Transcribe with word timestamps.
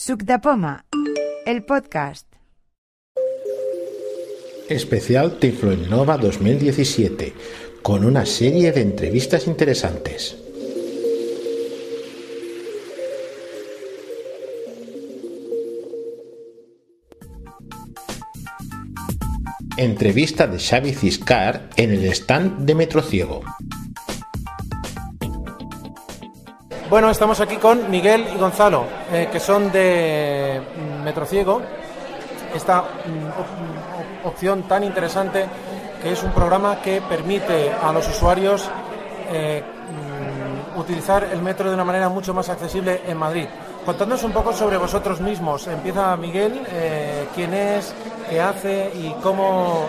Suc 0.00 0.22
el 1.44 1.64
podcast. 1.64 2.32
Especial 4.68 5.40
Tiflo 5.40 5.72
Innova 5.72 6.16
2017, 6.16 7.34
con 7.82 8.04
una 8.04 8.24
serie 8.24 8.70
de 8.70 8.82
entrevistas 8.82 9.48
interesantes. 9.48 10.36
Entrevista 19.76 20.46
de 20.46 20.60
Xavi 20.60 20.92
Ciscar 20.94 21.70
en 21.76 21.90
el 21.90 22.04
stand 22.12 22.66
de 22.66 22.76
Metrociego. 22.76 23.42
Bueno, 26.90 27.10
estamos 27.10 27.40
aquí 27.40 27.56
con 27.56 27.90
Miguel 27.90 28.26
y 28.34 28.38
Gonzalo, 28.38 28.84
eh, 29.12 29.28
que 29.30 29.38
son 29.40 29.70
de 29.70 30.60
mm, 30.76 31.04
Metrociego, 31.04 31.60
esta 32.54 32.80
mm, 32.82 34.24
op- 34.24 34.26
opción 34.32 34.62
tan 34.62 34.84
interesante 34.84 35.44
que 36.02 36.12
es 36.12 36.22
un 36.22 36.30
programa 36.32 36.80
que 36.80 37.02
permite 37.02 37.72
a 37.72 37.92
los 37.92 38.08
usuarios 38.08 38.70
eh, 39.30 39.62
mm, 40.74 40.78
utilizar 40.80 41.24
el 41.24 41.42
metro 41.42 41.68
de 41.68 41.74
una 41.74 41.84
manera 41.84 42.08
mucho 42.08 42.32
más 42.32 42.48
accesible 42.48 43.02
en 43.06 43.18
Madrid. 43.18 43.46
Contadnos 43.84 44.22
un 44.24 44.32
poco 44.32 44.52
sobre 44.52 44.76
vosotros 44.78 45.20
mismos. 45.20 45.66
Empieza 45.66 46.16
Miguel, 46.16 46.62
eh, 46.70 47.26
quién 47.34 47.52
es, 47.54 47.94
qué 48.30 48.40
hace 48.40 48.90
y 48.94 49.14
cómo, 49.22 49.86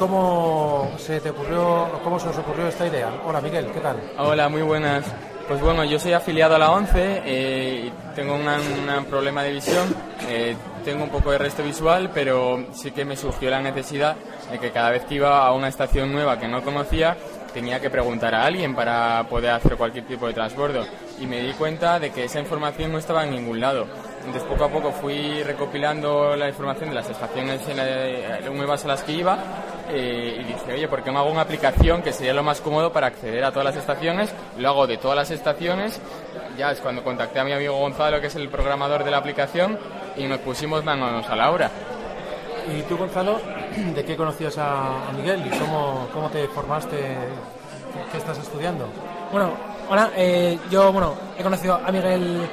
cómo 0.00 0.90
se 0.96 1.20
te 1.20 1.28
ocurrió, 1.28 2.00
cómo 2.02 2.18
se 2.18 2.30
os 2.30 2.38
ocurrió 2.38 2.66
esta 2.66 2.86
idea. 2.86 3.12
Hola 3.26 3.42
Miguel, 3.42 3.66
¿qué 3.70 3.80
tal? 3.80 4.00
Hola, 4.16 4.48
muy 4.48 4.62
buenas. 4.62 5.04
Pues 5.46 5.60
bueno, 5.60 5.84
yo 5.84 5.98
soy 5.98 6.14
afiliado 6.14 6.54
a 6.54 6.58
la 6.58 6.70
ONCE 6.70 7.22
eh, 7.26 7.84
y 7.86 8.14
tengo 8.14 8.34
un 8.34 9.04
problema 9.04 9.42
de 9.42 9.52
visión. 9.52 9.94
eh, 10.26 10.56
tengo 10.86 11.04
un 11.04 11.10
poco 11.10 11.30
de 11.32 11.36
resto 11.36 11.62
visual, 11.62 12.10
pero 12.14 12.64
sí 12.72 12.92
que 12.92 13.04
me 13.04 13.14
surgió 13.14 13.50
la 13.50 13.60
necesidad 13.60 14.16
de 14.50 14.58
que 14.58 14.70
cada 14.70 14.90
vez 14.90 15.04
que 15.04 15.16
iba 15.16 15.46
a 15.46 15.52
una 15.52 15.68
estación 15.68 16.10
nueva 16.10 16.40
que 16.40 16.48
no 16.48 16.62
conocía, 16.62 17.18
tenía 17.52 17.78
que 17.78 17.90
preguntar 17.90 18.34
a 18.34 18.46
alguien 18.46 18.74
para 18.74 19.26
poder 19.28 19.50
hacer 19.50 19.76
cualquier 19.76 20.06
tipo 20.06 20.26
de 20.26 20.32
transbordo. 20.32 20.86
Y 21.20 21.26
me 21.26 21.42
di 21.42 21.52
cuenta 21.52 21.98
de 21.98 22.10
que 22.10 22.24
esa 22.24 22.40
información 22.40 22.90
no 22.90 22.96
estaba 22.98 23.24
en 23.24 23.32
ningún 23.32 23.60
lado. 23.60 23.86
Entonces 24.20 24.42
poco 24.44 24.64
a 24.64 24.68
poco 24.68 24.92
fui 24.92 25.42
recopilando 25.42 26.36
la 26.36 26.48
información 26.48 26.90
de 26.90 26.94
las 26.94 27.08
estaciones 27.08 27.66
en 27.68 27.76
la- 27.76 27.86
eh, 28.38 28.50
nuevas 28.52 28.84
a 28.84 28.88
las 28.88 29.02
que 29.02 29.12
iba 29.12 29.38
eh, 29.88 30.38
y 30.40 30.44
dije, 30.44 30.72
oye, 30.74 30.88
¿por 30.88 31.02
qué 31.02 31.10
no 31.10 31.20
hago 31.20 31.30
una 31.30 31.40
aplicación 31.40 32.02
que 32.02 32.12
sería 32.12 32.34
lo 32.34 32.42
más 32.42 32.60
cómodo 32.60 32.92
para 32.92 33.06
acceder 33.08 33.42
a 33.44 33.50
todas 33.50 33.64
las 33.64 33.76
estaciones? 33.76 34.32
Lo 34.58 34.68
hago 34.68 34.86
de 34.86 34.98
todas 34.98 35.16
las 35.16 35.30
estaciones. 35.30 36.00
Ya 36.58 36.70
es 36.70 36.80
cuando 36.80 37.02
contacté 37.02 37.40
a 37.40 37.44
mi 37.44 37.52
amigo 37.52 37.74
Gonzalo, 37.78 38.20
que 38.20 38.26
es 38.26 38.36
el 38.36 38.48
programador 38.50 39.02
de 39.04 39.10
la 39.10 39.16
aplicación, 39.18 39.78
y 40.16 40.24
nos 40.26 40.38
pusimos 40.40 40.84
manos 40.84 41.26
a 41.28 41.34
la 41.36 41.50
obra. 41.50 41.70
¿Y 42.76 42.82
tú, 42.82 42.98
Gonzalo, 42.98 43.40
de 43.94 44.04
qué 44.04 44.16
conocías 44.16 44.58
a, 44.58 45.08
a 45.08 45.12
Miguel 45.12 45.42
y 45.46 45.50
cómo, 45.58 46.08
cómo 46.12 46.28
te 46.28 46.46
formaste? 46.48 46.96
¿Qué, 46.98 48.12
qué 48.12 48.18
estás 48.18 48.38
estudiando? 48.38 48.86
Bueno, 49.32 49.50
hola, 49.88 50.10
eh, 50.14 50.58
yo 50.70 50.92
bueno, 50.92 51.14
he 51.38 51.42
conocido 51.42 51.74
a 51.84 51.90
Miguel, 51.90 52.48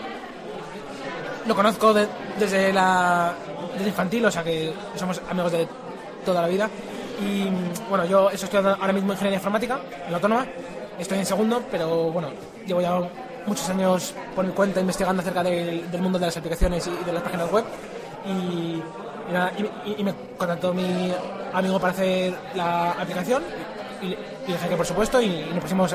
lo 1.47 1.55
conozco 1.55 1.93
de- 1.93 2.07
desde 2.39 2.73
la 2.73 3.33
desde 3.73 3.89
infantil, 3.89 4.25
o 4.25 4.31
sea 4.31 4.43
que 4.43 4.73
somos 4.95 5.21
amigos 5.29 5.51
de 5.51 5.67
toda 6.25 6.41
la 6.41 6.47
vida. 6.47 6.69
Y 7.21 7.49
bueno, 7.89 8.05
yo 8.05 8.29
estoy 8.29 8.45
estudiando 8.45 8.77
ahora 8.79 8.93
mismo 8.93 9.13
ingeniería 9.13 9.37
informática 9.37 9.79
en 10.05 10.11
la 10.11 10.17
autónoma, 10.17 10.45
estoy 10.99 11.19
en 11.19 11.25
segundo, 11.25 11.63
pero 11.71 12.11
bueno, 12.11 12.29
llevo 12.65 12.81
ya 12.81 12.99
muchos 13.45 13.67
años 13.69 14.13
por 14.35 14.45
mi 14.45 14.51
cuenta 14.51 14.79
investigando 14.79 15.21
acerca 15.21 15.41
del, 15.41 15.87
mundo 15.99 16.19
de 16.19 16.25
las 16.27 16.37
aplicaciones 16.37 16.85
y 16.87 17.05
de 17.05 17.13
las 17.13 17.23
páginas 17.23 17.51
web. 17.51 17.65
Y, 18.25 18.81
me 20.03 20.13
contactó 20.37 20.73
mi 20.73 21.13
amigo 21.53 21.79
para 21.79 21.91
hacer 21.91 22.33
la 22.55 22.91
aplicación 22.91 23.43
y, 24.01 24.09
dije 24.49 24.69
que 24.69 24.77
por 24.77 24.85
supuesto 24.85 25.21
y 25.21 25.45
nos 25.53 25.63
pusimos 25.63 25.93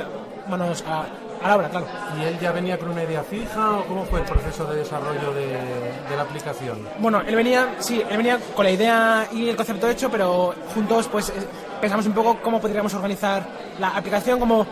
manos 0.48 0.84
a, 0.86 1.06
a 1.42 1.48
la 1.48 1.56
obra, 1.56 1.68
claro. 1.68 1.86
¿Y 2.18 2.24
él 2.24 2.38
ya 2.38 2.52
venía 2.52 2.78
con 2.78 2.90
una 2.90 3.02
idea 3.02 3.22
fija 3.22 3.78
o 3.78 3.84
cómo 3.84 4.04
fue 4.04 4.20
el 4.20 4.26
proceso 4.26 4.64
de 4.66 4.76
desarrollo 4.76 5.32
de, 5.32 5.46
de 5.46 6.16
la 6.16 6.22
aplicación? 6.22 6.78
Bueno, 6.98 7.20
él 7.26 7.34
venía, 7.34 7.76
sí, 7.78 8.02
él 8.08 8.16
venía 8.16 8.38
con 8.54 8.64
la 8.64 8.70
idea 8.70 9.26
y 9.32 9.48
el 9.48 9.56
concepto 9.56 9.88
hecho, 9.88 10.10
pero 10.10 10.54
juntos 10.74 11.08
pues 11.08 11.30
eh, 11.30 11.32
pensamos 11.80 12.06
un 12.06 12.12
poco 12.12 12.38
cómo 12.42 12.60
podríamos 12.60 12.94
organizar 12.94 13.46
la 13.78 13.88
aplicación, 13.88 14.38
cómo, 14.38 14.66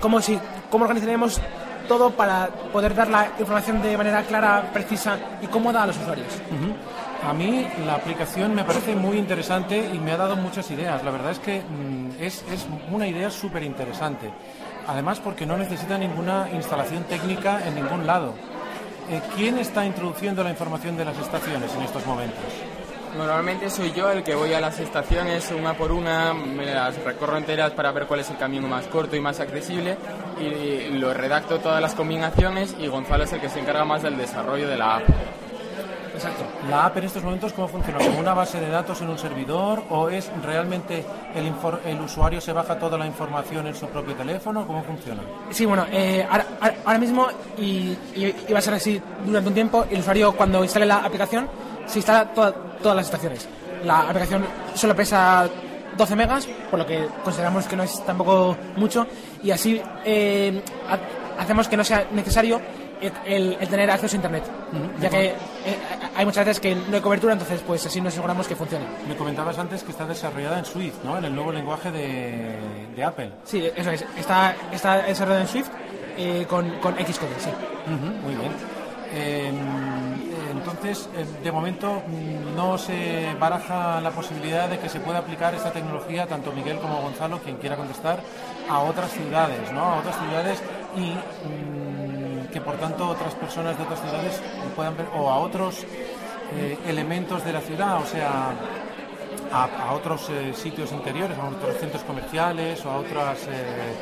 cómo, 0.00 0.20
si, 0.20 0.38
cómo 0.70 0.84
organizaríamos 0.84 1.40
todo 1.88 2.10
para 2.10 2.48
poder 2.72 2.94
dar 2.94 3.08
la 3.08 3.30
información 3.38 3.82
de 3.82 3.96
manera 3.96 4.22
clara, 4.22 4.70
precisa 4.72 5.18
y 5.42 5.46
cómoda 5.46 5.82
a 5.82 5.86
los 5.86 5.96
usuarios. 5.98 6.28
A 7.26 7.32
mí 7.32 7.66
la 7.86 7.94
aplicación 7.94 8.54
me 8.54 8.64
parece 8.64 8.94
muy 8.94 9.16
interesante 9.16 9.90
y 9.92 9.98
me 9.98 10.12
ha 10.12 10.16
dado 10.16 10.36
muchas 10.36 10.70
ideas. 10.70 11.02
La 11.02 11.10
verdad 11.10 11.32
es 11.32 11.38
que 11.38 11.60
mm, 11.60 12.22
es, 12.22 12.44
es 12.52 12.66
una 12.90 13.06
idea 13.06 13.30
súper 13.30 13.62
interesante. 13.62 14.30
Además 14.86 15.20
porque 15.20 15.46
no 15.46 15.56
necesita 15.56 15.98
ninguna 15.98 16.48
instalación 16.52 17.04
técnica 17.04 17.66
en 17.66 17.74
ningún 17.74 18.06
lado. 18.06 18.34
Eh, 19.10 19.20
¿Quién 19.36 19.58
está 19.58 19.84
introduciendo 19.84 20.42
la 20.42 20.50
información 20.50 20.96
de 20.96 21.04
las 21.04 21.18
estaciones 21.18 21.74
en 21.74 21.82
estos 21.82 22.06
momentos? 22.06 22.40
Normalmente 23.16 23.70
soy 23.70 23.92
yo 23.92 24.10
el 24.10 24.24
que 24.24 24.34
voy 24.34 24.54
a 24.54 24.60
las 24.60 24.80
estaciones 24.80 25.52
una 25.56 25.74
por 25.74 25.92
una, 25.92 26.34
me 26.34 26.66
las 26.66 26.96
recorro 27.04 27.36
enteras 27.36 27.70
para 27.70 27.92
ver 27.92 28.06
cuál 28.06 28.20
es 28.20 28.30
el 28.30 28.36
camino 28.36 28.66
más 28.66 28.86
corto 28.86 29.14
y 29.14 29.20
más 29.20 29.38
accesible 29.38 29.96
y 30.40 30.88
lo 30.98 31.14
redacto 31.14 31.60
todas 31.60 31.80
las 31.80 31.94
combinaciones 31.94 32.74
y 32.80 32.88
Gonzalo 32.88 33.22
es 33.22 33.32
el 33.32 33.40
que 33.40 33.48
se 33.48 33.60
encarga 33.60 33.84
más 33.84 34.02
del 34.02 34.16
desarrollo 34.16 34.66
de 34.66 34.76
la 34.76 34.96
app. 34.96 35.04
Exacto. 36.12 36.44
¿La 36.68 36.86
app 36.86 36.96
en 36.96 37.04
estos 37.04 37.22
momentos 37.22 37.52
cómo 37.52 37.68
funciona? 37.68 37.98
¿Como 37.98 38.18
una 38.20 38.32
base 38.32 38.58
de 38.58 38.68
datos 38.70 39.00
en 39.02 39.08
un 39.10 39.18
servidor 39.18 39.82
o 39.90 40.08
es 40.08 40.30
realmente 40.42 41.04
el, 41.34 41.52
el 41.90 42.00
usuario 42.00 42.40
se 42.40 42.52
baja 42.52 42.78
toda 42.78 42.96
la 42.96 43.06
información 43.06 43.66
en 43.66 43.74
su 43.74 43.86
propio 43.88 44.14
teléfono? 44.14 44.66
¿Cómo 44.66 44.82
funciona? 44.82 45.20
Sí, 45.50 45.66
bueno, 45.66 45.84
eh, 45.92 46.26
ahora, 46.30 46.46
ahora- 46.84 46.98
mismo 46.98 47.26
y, 47.58 47.96
y- 48.14 48.34
y 48.48 48.52
va 48.52 48.58
a 48.60 48.62
ser 48.62 48.74
así 48.74 49.00
durante 49.26 49.48
un 49.48 49.54
tiempo, 49.54 49.84
el 49.90 50.00
usuario 50.00 50.32
cuando 50.32 50.62
instale 50.62 50.86
la 50.86 50.98
aplicación 50.98 51.48
se 51.86 51.98
instala 51.98 52.32
toda- 52.32 52.52
todas 52.82 52.96
las 52.96 53.06
estaciones. 53.06 53.46
La 53.84 54.00
aplicación 54.08 54.44
solo 54.74 54.96
pesa 54.96 55.46
12 55.98 56.16
megas, 56.16 56.46
por 56.70 56.78
lo 56.78 56.86
que 56.86 57.06
consideramos 57.22 57.66
que 57.66 57.76
no 57.76 57.82
es 57.82 58.02
tampoco 58.06 58.56
mucho, 58.76 59.06
y 59.42 59.50
así 59.50 59.82
eh, 60.04 60.62
ha- 60.88 61.42
hacemos 61.42 61.68
que 61.68 61.76
no 61.76 61.84
sea 61.84 62.06
necesario 62.12 62.60
el, 63.00 63.56
el- 63.60 63.68
tener 63.68 63.90
acceso 63.90 64.14
a 64.14 64.18
Internet, 64.18 64.44
ya 65.00 65.08
que 65.10 65.26
eh, 65.26 65.34
hay 66.16 66.24
muchas 66.24 66.44
veces 66.46 66.60
que 66.60 66.74
no 66.74 66.94
hay 66.94 67.00
cobertura, 67.00 67.32
entonces 67.32 67.60
pues 67.66 67.84
así 67.86 68.00
nos 68.00 68.12
aseguramos 68.12 68.46
que 68.46 68.56
funcione. 68.56 68.84
Me 69.08 69.16
comentabas 69.16 69.58
antes 69.58 69.82
que 69.82 69.90
está 69.92 70.04
desarrollada 70.06 70.58
en 70.58 70.64
Swift, 70.64 70.96
¿no? 71.04 71.16
En 71.18 71.24
el 71.24 71.34
nuevo 71.34 71.52
lenguaje 71.52 71.90
de, 71.90 72.56
de 72.94 73.04
Apple. 73.04 73.30
Sí, 73.44 73.68
eso 73.76 73.90
es, 73.90 74.04
está, 74.18 74.54
está 74.72 74.98
desarrollado 75.02 75.42
en 75.42 75.48
Swift 75.48 75.68
eh, 76.16 76.46
con, 76.48 76.70
con 76.80 76.94
Xcode, 76.94 77.38
sí. 77.38 77.50
Ujú, 77.86 78.26
Muy 78.26 78.34
bien. 78.36 78.52
Eh, 79.16 79.52
entonces, 80.52 81.08
eh, 81.16 81.24
de 81.42 81.52
momento 81.52 82.02
mm, 82.06 82.56
no 82.56 82.78
se 82.78 83.34
baraja 83.38 84.00
la 84.00 84.10
posibilidad 84.10 84.68
de 84.68 84.78
que 84.78 84.88
se 84.88 84.98
pueda 85.00 85.18
aplicar 85.18 85.54
esta 85.54 85.70
tecnología, 85.72 86.26
tanto 86.26 86.52
Miguel 86.52 86.78
como 86.78 87.00
Gonzalo, 87.02 87.38
quien 87.40 87.56
quiera 87.56 87.76
contestar, 87.76 88.18
a 88.68 88.80
otras 88.80 89.10
ciudades, 89.12 89.70
¿no? 89.72 89.80
A 89.84 89.96
otras 89.98 90.16
ciudades 90.18 90.62
y 90.96 91.10
mm, 91.12 91.83
que 92.54 92.60
por 92.60 92.76
tanto 92.76 93.08
otras 93.08 93.34
personas 93.34 93.76
de 93.76 93.82
otras 93.82 94.00
ciudades 94.00 94.40
puedan 94.76 94.96
ver, 94.96 95.06
o 95.16 95.28
a 95.28 95.38
otros 95.38 95.84
eh, 96.56 96.78
elementos 96.86 97.44
de 97.44 97.52
la 97.52 97.60
ciudad, 97.60 98.00
o 98.00 98.06
sea, 98.06 98.52
a, 99.52 99.92
otros 99.92 100.30
eh, 100.30 100.52
sitios 100.54 100.92
interiores, 100.92 101.36
a 101.36 101.48
otros 101.48 101.76
centros 101.78 102.04
comerciales 102.04 102.84
o 102.86 102.90
a 102.90 102.96
otras, 102.98 103.48
eh, 103.48 103.92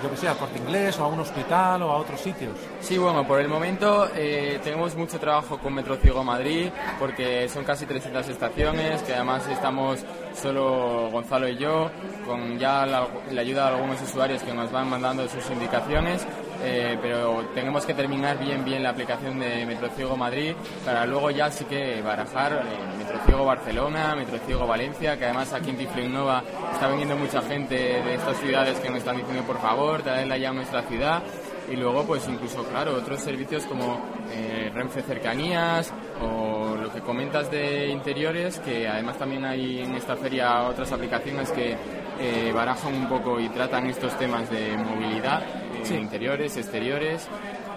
yo 0.00 0.10
que 0.10 0.16
sé, 0.16 0.28
a 0.28 0.34
Corte 0.34 0.60
Inglés 0.60 0.96
o 1.00 1.04
a 1.04 1.08
un 1.08 1.18
hospital 1.18 1.82
o 1.82 1.90
a 1.90 1.96
otros 1.96 2.20
sitios. 2.20 2.52
Sí, 2.80 2.98
bueno, 2.98 3.26
por 3.26 3.40
el 3.40 3.48
momento 3.48 4.08
tenemos 4.14 4.94
mucho 4.96 5.18
trabajo 5.18 5.58
con 5.58 5.74
Metro 5.74 5.96
Ciego 5.96 6.22
Madrid 6.24 6.70
porque 7.00 7.48
son 7.48 7.64
casi 7.64 7.84
300 7.84 8.28
estaciones, 8.28 9.02
que 9.02 9.12
además 9.12 9.46
estamos 9.48 10.04
solo 10.40 11.10
Gonzalo 11.10 11.48
y 11.48 11.56
yo, 11.56 11.90
con 12.24 12.58
ya 12.58 12.86
la 12.86 13.40
ayuda 13.40 13.68
de 13.68 13.76
algunos 13.76 14.00
usuarios 14.02 14.42
que 14.42 14.54
nos 14.54 14.72
van 14.72 14.88
mandando 14.88 15.28
sus 15.28 15.48
indicaciones, 15.50 16.26
eh, 16.62 16.98
pero 17.00 17.44
tenemos 17.54 17.84
que 17.84 17.94
terminar 17.94 18.38
bien 18.38 18.64
bien 18.64 18.82
la 18.82 18.90
aplicación 18.90 19.38
de 19.38 19.66
Metro 19.66 19.88
Ciego 19.90 20.16
Madrid 20.16 20.54
para 20.84 21.06
luego 21.06 21.30
ya 21.30 21.50
sí 21.50 21.64
que 21.64 22.02
barajar 22.02 22.52
eh, 22.52 22.98
Metro 22.98 23.18
Ciego 23.26 23.44
Barcelona, 23.44 24.14
Metro 24.14 24.38
Ciego 24.46 24.66
Valencia, 24.66 25.16
que 25.18 25.24
además 25.24 25.52
aquí 25.52 25.70
en 25.70 25.78
Tiflo 25.78 26.02
Innova 26.02 26.42
está 26.72 26.88
viniendo 26.88 27.16
mucha 27.16 27.42
gente 27.42 27.74
de 27.74 28.14
estas 28.14 28.38
ciudades 28.38 28.78
que 28.78 28.88
nos 28.88 28.98
están 28.98 29.16
diciendo 29.16 29.42
por 29.44 29.60
favor, 29.60 30.02
traedla 30.02 30.36
ya 30.36 30.50
a 30.50 30.52
nuestra 30.52 30.82
ciudad 30.82 31.22
y 31.70 31.76
luego 31.76 32.04
pues 32.04 32.26
incluso 32.28 32.64
claro 32.64 32.94
otros 32.94 33.20
servicios 33.20 33.64
como 33.64 34.00
eh, 34.30 34.70
Renfe 34.72 35.02
Cercanías 35.02 35.92
o 36.20 36.76
lo 36.76 36.92
que 36.92 37.00
comentas 37.00 37.50
de 37.50 37.88
interiores 37.88 38.58
que 38.60 38.88
además 38.88 39.18
también 39.18 39.44
hay 39.44 39.80
en 39.80 39.94
esta 39.94 40.16
feria 40.16 40.62
otras 40.62 40.92
aplicaciones 40.92 41.50
que 41.50 41.76
eh, 42.18 42.52
barajan 42.54 42.94
un 42.94 43.08
poco 43.08 43.40
y 43.40 43.48
tratan 43.48 43.86
estos 43.86 44.16
temas 44.18 44.50
de 44.50 44.76
movilidad 44.76 45.42
Sí. 45.84 45.94
interiores 45.94 46.56
exteriores 46.56 47.26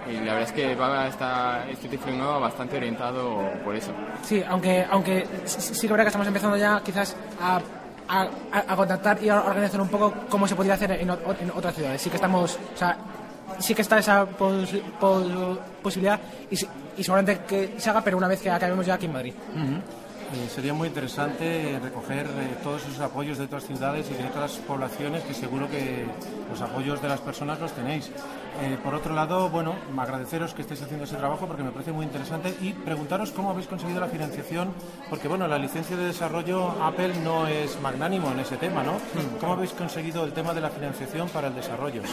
y 0.09 0.13
la 0.13 0.33
verdad 0.33 0.41
es 0.43 0.51
que 0.51 0.75
va 0.75 1.07
esta, 1.07 1.67
este 1.69 1.87
Tiflo 1.87 2.11
Innova 2.13 2.39
bastante 2.39 2.77
orientado 2.77 3.41
por 3.63 3.75
eso. 3.75 3.91
Sí, 4.23 4.43
aunque, 4.47 4.85
aunque 4.89 5.27
sí 5.45 5.81
que 5.81 5.87
verdad 5.93 6.05
que 6.05 6.09
estamos 6.09 6.27
empezando 6.27 6.57
ya 6.57 6.81
quizás 6.83 7.15
a, 7.41 7.59
a, 8.07 8.27
a 8.51 8.75
contactar 8.75 9.21
y 9.21 9.29
a 9.29 9.41
organizar 9.41 9.79
un 9.81 9.89
poco 9.89 10.13
cómo 10.29 10.47
se 10.47 10.55
podría 10.55 10.73
hacer 10.73 10.91
en, 10.91 11.09
en 11.09 11.51
otras 11.55 11.75
ciudades. 11.75 12.01
Sí 12.01 12.09
que 12.09 12.15
estamos, 12.15 12.57
o 12.73 12.77
sea, 12.77 12.97
sí 13.59 13.75
que 13.75 13.81
está 13.83 13.99
esa 13.99 14.25
pos- 14.25 14.73
pos- 14.99 15.59
posibilidad 15.83 16.19
y, 16.49 16.55
y 16.97 17.03
seguramente 17.03 17.41
que 17.47 17.75
se 17.77 17.89
haga, 17.89 18.01
pero 18.01 18.17
una 18.17 18.27
vez 18.27 18.41
que 18.41 18.49
acabemos 18.49 18.85
ya 18.85 18.95
aquí 18.95 19.05
en 19.05 19.13
Madrid. 19.13 19.33
Eh, 20.31 20.47
sería 20.47 20.75
muy 20.75 20.87
interesante 20.87 21.79
recoger 21.81 22.27
eh, 22.27 22.57
todos 22.61 22.83
esos 22.83 22.99
apoyos 22.99 23.39
de 23.39 23.45
otras 23.45 23.65
ciudades 23.65 24.11
y 24.11 24.13
de 24.13 24.27
otras 24.27 24.57
poblaciones 24.57 25.23
que 25.23 25.33
seguro 25.33 25.67
que 25.69 26.05
los 26.51 26.61
apoyos 26.61 27.01
de 27.01 27.07
las 27.07 27.19
personas 27.19 27.59
los 27.59 27.71
tenéis. 27.71 28.11
Eh, 28.61 28.77
por 28.83 28.93
otro 28.93 29.15
lado, 29.15 29.49
bueno, 29.49 29.75
agradeceros 29.97 30.53
que 30.53 30.61
estéis 30.61 30.83
haciendo 30.83 31.05
ese 31.05 31.15
trabajo 31.15 31.47
porque 31.47 31.63
me 31.63 31.71
parece 31.71 31.91
muy 31.91 32.05
interesante 32.05 32.53
y 32.61 32.73
preguntaros 32.73 33.31
cómo 33.31 33.49
habéis 33.49 33.67
conseguido 33.67 33.99
la 33.99 34.07
financiación, 34.07 34.71
porque 35.09 35.27
bueno, 35.27 35.47
la 35.47 35.57
licencia 35.57 35.97
de 35.97 36.05
desarrollo 36.05 36.75
Apple 36.83 37.13
no 37.23 37.47
es 37.47 37.81
magnánimo 37.81 38.31
en 38.31 38.39
ese 38.39 38.57
tema, 38.57 38.83
¿no? 38.83 38.93
¿Cómo 39.39 39.53
habéis 39.53 39.71
conseguido 39.71 40.25
el 40.25 40.33
tema 40.33 40.53
de 40.53 40.61
la 40.61 40.69
financiación 40.69 41.27
para 41.29 41.47
el 41.47 41.55
desarrollo? 41.55 42.03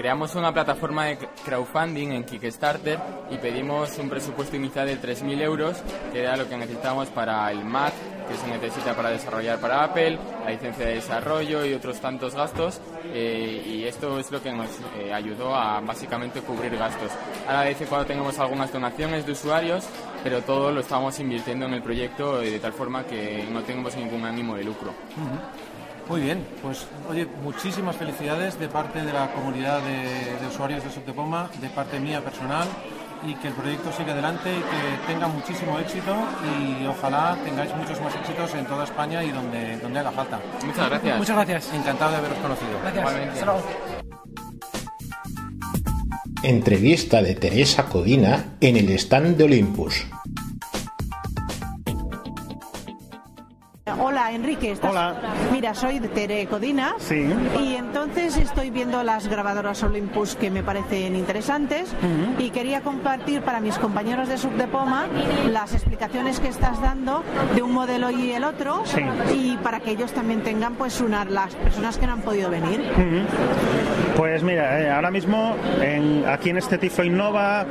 Creamos 0.00 0.34
una 0.34 0.50
plataforma 0.50 1.04
de 1.04 1.18
crowdfunding 1.44 2.12
en 2.12 2.24
Kickstarter 2.24 2.98
y 3.30 3.36
pedimos 3.36 3.98
un 3.98 4.08
presupuesto 4.08 4.56
inicial 4.56 4.86
de 4.86 4.98
3.000 4.98 5.42
euros, 5.42 5.76
que 6.10 6.20
era 6.20 6.38
lo 6.38 6.48
que 6.48 6.56
necesitamos 6.56 7.08
para 7.10 7.52
el 7.52 7.62
Mac, 7.66 7.92
que 8.26 8.34
se 8.34 8.46
necesita 8.48 8.96
para 8.96 9.10
desarrollar 9.10 9.60
para 9.60 9.84
Apple, 9.84 10.18
la 10.42 10.52
licencia 10.52 10.86
de 10.86 10.94
desarrollo 10.94 11.66
y 11.66 11.74
otros 11.74 12.00
tantos 12.00 12.34
gastos. 12.34 12.80
eh, 13.12 13.62
y 13.66 13.84
esto 13.84 14.18
es 14.18 14.30
lo 14.30 14.42
que 14.42 14.50
nos 14.50 14.70
eh, 14.98 15.12
ayudó 15.12 15.54
a 15.54 15.82
básicamente 15.82 16.40
cubrir 16.40 16.78
gastos. 16.78 17.10
Ahora 17.46 17.60
de 17.60 17.74
vez 17.74 17.86
cuando 17.86 18.06
tenemos 18.06 18.38
algunas 18.38 18.72
donaciones 18.72 19.26
de 19.26 19.32
usuarios, 19.32 19.84
pero 20.24 20.40
todo 20.40 20.72
lo 20.72 20.80
estamos 20.80 21.20
invirtiendo 21.20 21.66
en 21.66 21.74
el 21.74 21.82
proyecto 21.82 22.40
eh, 22.40 22.52
de 22.52 22.58
tal 22.58 22.72
forma 22.72 23.04
que 23.04 23.46
no 23.52 23.60
tenemos 23.64 23.94
ningún 23.96 24.24
ánimo 24.24 24.56
de 24.56 24.64
lucro. 24.64 24.94
Muy 26.10 26.22
bien, 26.22 26.44
pues 26.60 26.86
oye, 27.08 27.24
muchísimas 27.44 27.94
felicidades 27.94 28.58
de 28.58 28.66
parte 28.66 29.00
de 29.00 29.12
la 29.12 29.32
comunidad 29.32 29.80
de, 29.80 30.40
de 30.40 30.46
usuarios 30.48 30.82
de 30.82 30.90
Subdepoma, 30.90 31.48
de 31.60 31.68
parte 31.68 32.00
mía 32.00 32.20
personal 32.20 32.66
y 33.24 33.34
que 33.34 33.46
el 33.46 33.54
proyecto 33.54 33.92
siga 33.92 34.12
adelante 34.12 34.50
y 34.50 34.58
que 34.58 35.12
tenga 35.12 35.28
muchísimo 35.28 35.78
éxito 35.78 36.12
y 36.42 36.84
ojalá 36.88 37.38
tengáis 37.44 37.72
muchos 37.76 38.00
más 38.00 38.12
éxitos 38.16 38.52
en 38.54 38.66
toda 38.66 38.82
España 38.82 39.22
y 39.22 39.30
donde, 39.30 39.76
donde 39.78 40.00
haga 40.00 40.10
falta. 40.10 40.40
Muchas 40.66 40.88
gracias. 40.88 41.16
Muchas 41.16 41.36
gracias. 41.36 41.74
Encantado 41.74 42.10
de 42.10 42.16
haberos 42.16 42.38
conocido. 42.38 42.72
Gracias. 42.82 43.02
Igualmente. 43.02 43.32
Hasta 43.34 43.46
luego. 43.46 43.62
Entrevista 46.42 47.22
de 47.22 47.36
Teresa 47.36 47.84
Codina 47.84 48.56
en 48.60 48.76
el 48.76 48.90
stand 48.90 49.36
de 49.36 49.44
Olympus. 49.44 50.06
Hola 54.30 54.36
Enrique, 54.38 54.70
¿estás? 54.70 54.92
Hola. 54.92 55.14
Mira, 55.50 55.74
soy 55.74 55.98
de 55.98 56.06
Tere 56.06 56.46
Codina 56.46 56.94
Sí. 56.98 57.26
y 57.60 57.74
entonces 57.74 58.36
estoy 58.36 58.70
viendo 58.70 59.02
las 59.02 59.26
grabadoras 59.26 59.82
Olympus 59.82 60.36
que 60.36 60.50
me 60.52 60.62
parecen 60.62 61.16
interesantes 61.16 61.92
y 62.38 62.50
quería 62.50 62.80
compartir 62.82 63.42
para 63.42 63.58
mis 63.58 63.76
compañeros 63.76 64.28
de 64.28 64.38
Subdepoma 64.38 65.06
las 65.50 65.74
explicaciones 65.74 66.38
que 66.38 66.46
estás 66.46 66.80
dando 66.80 67.24
de 67.56 67.62
un 67.62 67.72
modelo 67.72 68.12
y 68.12 68.30
el 68.30 68.44
otro 68.44 68.82
Sí. 68.84 69.00
y 69.34 69.56
para 69.64 69.80
que 69.80 69.90
ellos 69.90 70.12
también 70.12 70.42
tengan 70.44 70.74
pues 70.76 71.00
una 71.00 71.24
las 71.24 71.56
personas 71.56 71.98
que 71.98 72.06
no 72.06 72.12
han 72.12 72.20
podido 72.22 72.50
venir. 72.50 72.84
Pues 74.16 74.44
mira, 74.44 74.80
eh, 74.80 74.90
ahora 74.92 75.10
mismo 75.10 75.56
en- 75.80 76.24
aquí 76.28 76.50
en 76.50 76.58
este 76.58 76.78
Tiflo 76.78 77.02
Innova, 77.04 77.64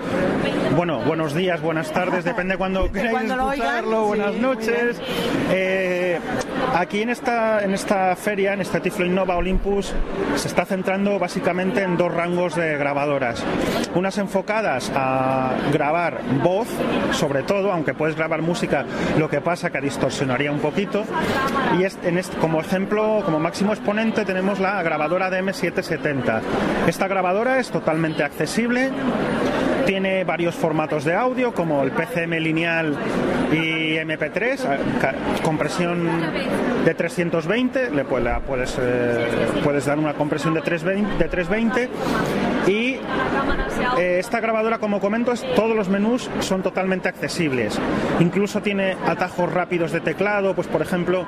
bueno, 0.76 1.00
buenos 1.06 1.34
días, 1.34 1.62
buenas 1.62 1.90
tardes, 1.94 2.26
depende 2.26 2.58
cuando 2.58 2.92
queráis 2.92 3.18
oigan, 3.32 3.40
escucharlo, 3.40 4.04
buenas 4.08 4.34
sí, 4.34 4.40
noches. 4.42 5.02
Eh, 5.52 6.20
aquí 6.76 7.02
en 7.02 7.10
esta, 7.10 7.64
en 7.64 7.74
esta 7.74 8.16
feria, 8.16 8.54
en 8.54 8.62
este 8.62 8.80
Tiflo 8.80 9.06
Innova 9.06 9.36
Olympus, 9.36 9.94
se 10.36 10.48
está 10.48 10.66
centrando 10.66 11.18
básicamente 11.20 11.84
en 11.84 11.98
dos 11.98 12.14
rangos 12.14 12.56
de 12.56 12.78
grabadoras. 12.78 13.44
Unas 13.96 14.18
enfocadas 14.18 14.92
a 14.96 15.52
grabar 15.74 16.22
voz, 16.44 16.68
sobre 17.12 17.44
todo, 17.44 17.72
aunque 17.72 17.94
puedes 17.94 18.16
grabar 18.16 18.42
música, 18.42 18.86
lo 19.18 19.30
que 19.30 19.42
pasa 19.42 19.70
que 19.72 19.82
distorsionaría 19.82 20.52
un 20.52 20.60
poquito. 20.60 21.04
Y 21.80 21.84
es- 21.84 21.98
en 22.04 22.18
este- 22.18 22.38
como 22.38 22.62
ejemplo, 22.62 23.22
como 23.26 23.40
máximo 23.40 23.74
exponente, 23.74 24.26
tenemos 24.26 24.60
la 24.60 24.82
grabadora 24.84 25.30
DM770. 25.30 26.42
Esta 26.88 27.08
grabadora 27.08 27.60
es 27.60 27.70
totalmente 27.70 28.24
accesible. 28.24 28.90
Tiene 29.90 30.24
varios 30.24 30.54
formatos 30.54 31.04
de 31.04 31.16
audio 31.16 31.52
como 31.52 31.82
el 31.82 31.90
PCM 31.90 32.40
lineal 32.40 32.96
y 33.52 33.96
MP3, 33.98 34.64
a- 34.66 34.78
ca- 35.02 35.16
compresión 35.42 36.08
de 36.86 36.94
320, 36.94 37.90
le 37.90 38.06
pu- 38.06 38.20
la 38.22 38.40
puedes, 38.40 38.78
eh, 38.80 39.26
puedes 39.64 39.86
dar 39.88 39.98
una 39.98 40.14
compresión 40.14 40.54
de 40.54 40.62
320, 40.62 41.18
de 41.24 41.28
320 41.28 41.90
y 42.72 43.00
eh, 43.98 44.18
esta 44.20 44.40
grabadora, 44.40 44.78
como 44.78 45.00
comento, 45.00 45.32
es- 45.32 45.44
todos 45.56 45.76
los 45.76 45.90
menús 45.90 46.30
son 46.42 46.62
totalmente 46.62 47.10
accesibles. 47.10 47.80
Incluso 48.20 48.62
tiene 48.62 48.96
atajos 49.08 49.52
rápidos 49.52 49.92
de 49.92 50.02
teclado, 50.02 50.54
pues 50.54 50.68
por 50.68 50.84
ejemplo, 50.84 51.26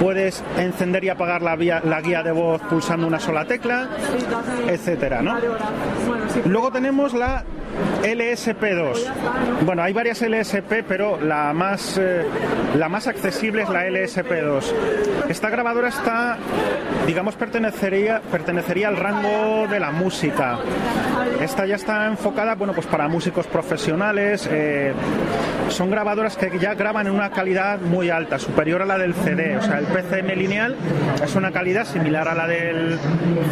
puedes 0.00 0.42
encender 0.56 1.04
y 1.04 1.10
apagar 1.10 1.42
la, 1.42 1.54
vía- 1.54 1.82
la 1.84 2.00
guía 2.00 2.22
de 2.22 2.32
voz 2.32 2.62
pulsando 2.62 3.06
una 3.06 3.20
sola 3.20 3.44
tecla, 3.44 3.90
etcétera, 4.68 5.20
¿no? 5.20 5.36
Luego 6.46 6.72
tenemos 6.72 7.12
la 7.12 7.44
LSP2. 8.02 9.64
Bueno, 9.64 9.82
hay 9.82 9.92
varias 9.92 10.22
LSP, 10.22 10.82
pero 10.86 11.20
la 11.20 11.52
más, 11.52 11.98
eh, 11.98 12.24
la 12.76 12.88
más 12.88 13.06
accesible 13.06 13.62
es 13.62 13.68
la 13.68 13.86
LSP2. 13.86 14.72
Esta 15.28 15.50
grabadora 15.50 15.88
está, 15.88 16.38
digamos, 17.06 17.34
pertenecería, 17.36 18.20
pertenecería 18.30 18.88
al 18.88 18.96
rango 18.96 19.66
de 19.68 19.80
la 19.80 19.90
música. 19.90 20.58
Esta 21.40 21.66
ya 21.66 21.76
está 21.76 22.06
enfocada, 22.06 22.54
bueno, 22.54 22.72
pues 22.72 22.86
para 22.86 23.08
músicos 23.08 23.46
profesionales. 23.46 24.48
eh, 24.50 24.92
son 25.68 25.88
grabadoras 25.88 26.36
que 26.36 26.58
ya 26.58 26.74
graban 26.74 27.06
en 27.06 27.12
una 27.12 27.30
calidad 27.30 27.78
muy 27.80 28.10
alta, 28.10 28.38
superior 28.38 28.82
a 28.82 28.86
la 28.86 28.98
del 28.98 29.14
CD. 29.14 29.56
O 29.56 29.62
sea, 29.62 29.78
el 29.78 29.86
PCM 29.86 30.36
lineal 30.36 30.76
es 31.22 31.34
una 31.36 31.52
calidad 31.52 31.84
similar 31.84 32.26
a 32.26 32.34
la 32.34 32.46
del 32.48 32.98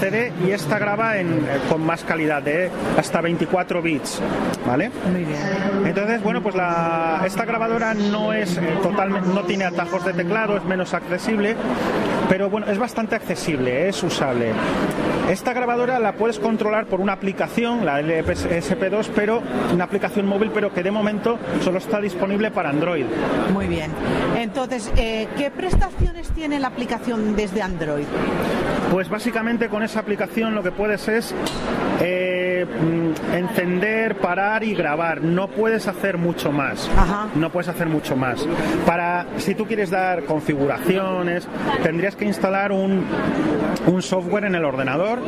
CD 0.01 0.33
y 0.45 0.51
esta 0.51 0.79
graba 0.81 1.19
en, 1.19 1.29
eh, 1.29 1.59
con 1.69 1.85
más 1.87 2.03
calidad, 2.03 2.43
de 2.43 2.71
hasta 2.97 3.21
24 3.21 3.81
bits. 3.83 4.21
¿Vale? 4.67 4.91
Muy 5.11 5.25
bien. 5.25 5.39
Entonces, 5.87 6.23
bueno, 6.23 6.43
pues 6.43 6.55
la, 6.57 7.23
esta 7.25 7.45
grabadora 7.45 7.95
no 7.95 8.33
es 8.33 8.57
eh, 8.59 8.63
totalmente, 8.83 9.29
no 9.29 9.43
tiene 9.43 9.65
atajos 9.65 10.05
de 10.05 10.13
teclado, 10.13 10.57
es 10.57 10.65
menos 10.65 10.95
accesible, 10.95 11.55
pero 12.29 12.51
bueno, 12.51 12.67
es 12.67 12.79
bastante 12.79 13.15
accesible, 13.15 13.89
es 13.89 14.03
usable. 14.03 14.53
Esta 15.29 15.53
grabadora 15.53 15.99
la 15.99 16.13
puedes 16.13 16.39
controlar 16.39 16.87
por 16.87 17.03
una 17.03 17.13
aplicación, 17.13 17.85
la 17.85 18.01
LSP2, 18.01 19.11
pero 19.15 19.43
una 19.75 19.85
aplicación 19.85 20.27
móvil, 20.27 20.51
pero 20.55 20.73
que 20.73 20.83
de 20.83 20.91
momento 20.91 21.39
solo 21.61 21.79
está 21.79 22.01
disponible 22.01 22.51
para 22.51 22.71
Android. 22.71 23.05
Muy 23.53 23.67
bien. 23.67 23.91
Entonces, 24.39 24.91
eh, 24.97 25.29
¿qué 25.37 25.51
prestaciones 25.51 26.31
tiene 26.31 26.59
la 26.59 26.69
aplicación 26.69 27.37
desde 27.37 27.61
Android? 27.61 28.07
Pues 28.91 29.11
básicamente 29.11 29.69
con 29.69 29.83
esa 29.83 30.01
aplicación 30.01 30.55
lo 30.55 30.63
que 30.63 30.71
puedes 30.73 31.07
es 31.09 31.35
eh, 32.01 32.48
mm, 32.67 33.35
encender, 33.35 34.17
parar 34.17 34.65
y 34.65 34.75
grabar. 34.75 35.23
No 35.23 35.49
puedes 35.49 35.87
hacer 35.89 36.19
mucho 36.19 36.53
más. 36.53 36.89
Ajá. 36.97 37.27
No 37.35 37.51
puedes 37.51 37.69
hacer 37.69 37.87
mucho 37.89 38.17
más. 38.17 38.47
Para 38.87 39.27
si 39.37 39.55
tú 39.55 39.67
quieres 39.67 39.91
dar 39.91 40.25
configuraciones, 40.25 41.47
tendrías 41.83 42.17
que 42.17 42.25
instalar 42.25 42.73
un, 42.73 43.05
un 43.87 44.03
software 44.03 44.45
en 44.45 44.55
el 44.55 44.65
ordenador, 44.65 45.19